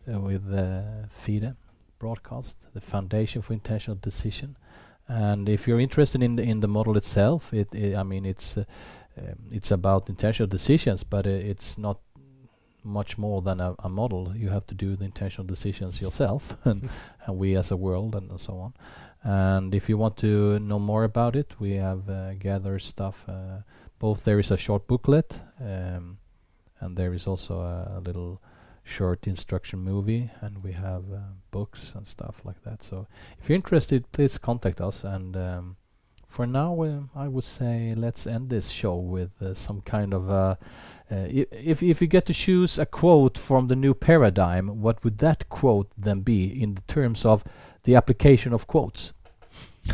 [0.08, 1.56] uh, with uh, FiDE
[2.00, 4.56] broadcast, the Foundation for Intentional Decision.
[5.08, 8.58] And if you're interested in the, in the model itself, it, i I mean it's
[8.58, 8.64] uh,
[9.18, 12.00] um, it's about intentional decisions, but uh, it's not
[12.84, 14.34] much more than a, a model.
[14.36, 16.90] You have to do the intentional decisions yourself, and,
[17.26, 18.74] and we as a world, and so on.
[19.24, 23.24] And if you want to know more about it, we have uh, gathered stuff.
[23.28, 23.60] Uh,
[24.00, 26.18] both there is a short booklet, um,
[26.80, 28.42] and there is also a, a little
[28.84, 31.20] short instruction movie, and we have uh,
[31.52, 32.84] books and stuff like that.
[32.84, 33.08] So
[33.40, 35.04] if you're interested, please contact us.
[35.04, 35.76] And um,
[36.32, 40.32] for now, um, I would say let's end this show with uh, some kind of.
[40.32, 40.56] Uh,
[41.12, 45.18] uh, if if you get to choose a quote from the new paradigm, what would
[45.18, 47.44] that quote then be in the terms of
[47.84, 49.12] the application of quotes?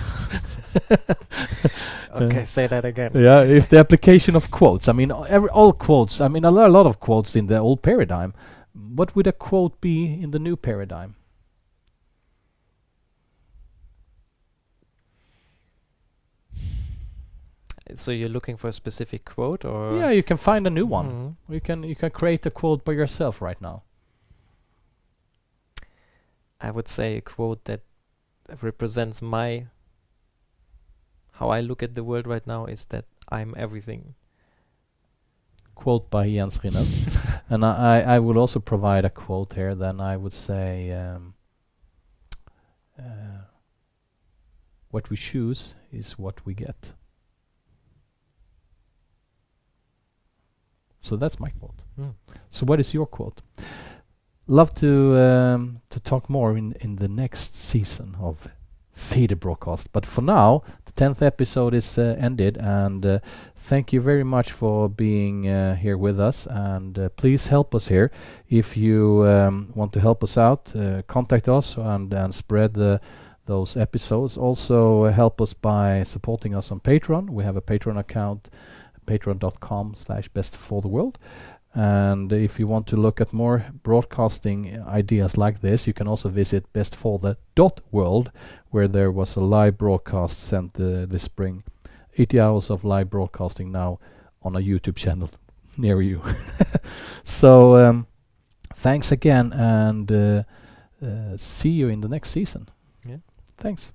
[2.14, 6.22] okay say that again Yeah, if the application of quotes, I mean, every, all quotes,
[6.22, 8.34] I mean, a lo- a lot of quotes in the old paradigm.
[8.74, 11.16] What would a quote be in the new paradigm?
[17.96, 21.10] So you're looking for a specific quote or yeah, you can find a new one.
[21.48, 21.54] Mhm.
[21.54, 23.84] You can you can create a quote by yourself right now.
[26.60, 27.82] I would say a quote that
[28.62, 29.68] represents my
[31.34, 34.16] how I look at the world right now is that I'm everything.
[35.76, 36.88] Quote by Jens Rinnelt.
[37.50, 39.76] and I, I I would also provide a quote here.
[39.76, 41.36] Then I would say, um,
[42.98, 43.46] uh,
[44.90, 46.94] "What we choose is what we get."
[51.08, 51.82] So that's my quote.
[52.00, 52.14] Mm.
[52.50, 53.42] So what is your quote?
[54.48, 58.48] Love to um, to talk more in in the next season of
[58.94, 59.92] FiDE Broadcast.
[59.92, 63.20] But for now, the tenth episode is uh, ended, and uh,
[63.56, 66.48] thank you very much for being uh, here with us.
[66.50, 68.12] And uh, please help us here
[68.50, 70.76] if you um, want to help us out.
[70.76, 73.00] Uh, contact us and and spread the
[73.48, 74.38] those episodes.
[74.38, 77.30] Also uh, help us by supporting us on Patreon.
[77.30, 78.50] We have a Patreon account,
[79.08, 81.18] patreon.com slash best for the world.
[81.74, 86.30] And if you want to look at more broadcasting ideas like this, you can also
[86.30, 88.32] visit bestforthe.world,
[88.72, 91.64] where there was a live broadcast sent uh, this spring.
[92.18, 94.00] 80 hours of live broadcasting now
[94.42, 95.30] on a YouTube channel
[95.78, 96.22] near you.
[97.24, 98.08] so um,
[98.76, 100.44] thanks again, and uh,
[101.06, 102.70] uh, see you in the next season.
[103.06, 103.18] Yeah.
[103.58, 103.92] Thanks.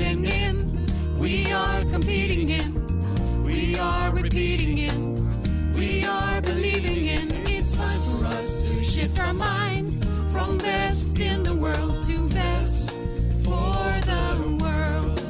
[0.00, 1.18] Living in.
[1.18, 3.44] We are competing in.
[3.44, 5.72] We are repeating in.
[5.74, 7.28] We are believing in.
[7.46, 12.90] It's time for us to shift our mind from best in the world to best
[13.44, 15.22] for the world.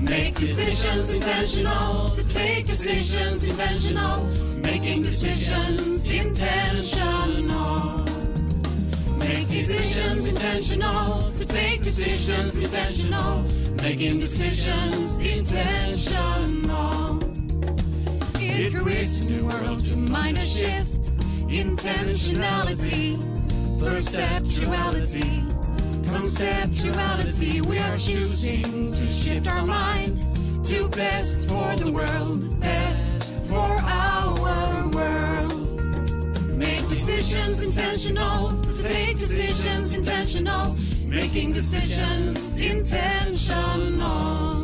[0.00, 2.10] Make decisions intentional.
[2.10, 4.24] To take decisions intentional.
[4.56, 8.04] Making decisions intentional.
[9.18, 11.30] Make decisions intentional.
[11.32, 13.44] To take decisions intentional.
[13.86, 17.20] Making decisions intentional.
[18.34, 21.02] It creates a new world to mind a shift.
[21.46, 23.16] Intentionality.
[23.78, 25.48] Perceptuality.
[26.02, 27.64] Conceptuality.
[27.64, 30.18] We are choosing to shift our mind
[30.64, 32.60] to best for the world.
[32.60, 36.58] Best for our world.
[36.58, 38.60] Make decisions intentional.
[38.62, 40.74] To take decisions intentional.
[41.08, 44.62] Making decisions intentional.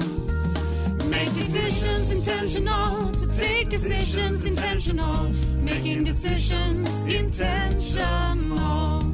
[1.09, 3.13] Make decisions intentional.
[3.13, 5.31] To take decisions intentional.
[5.63, 9.12] Making decisions intentional.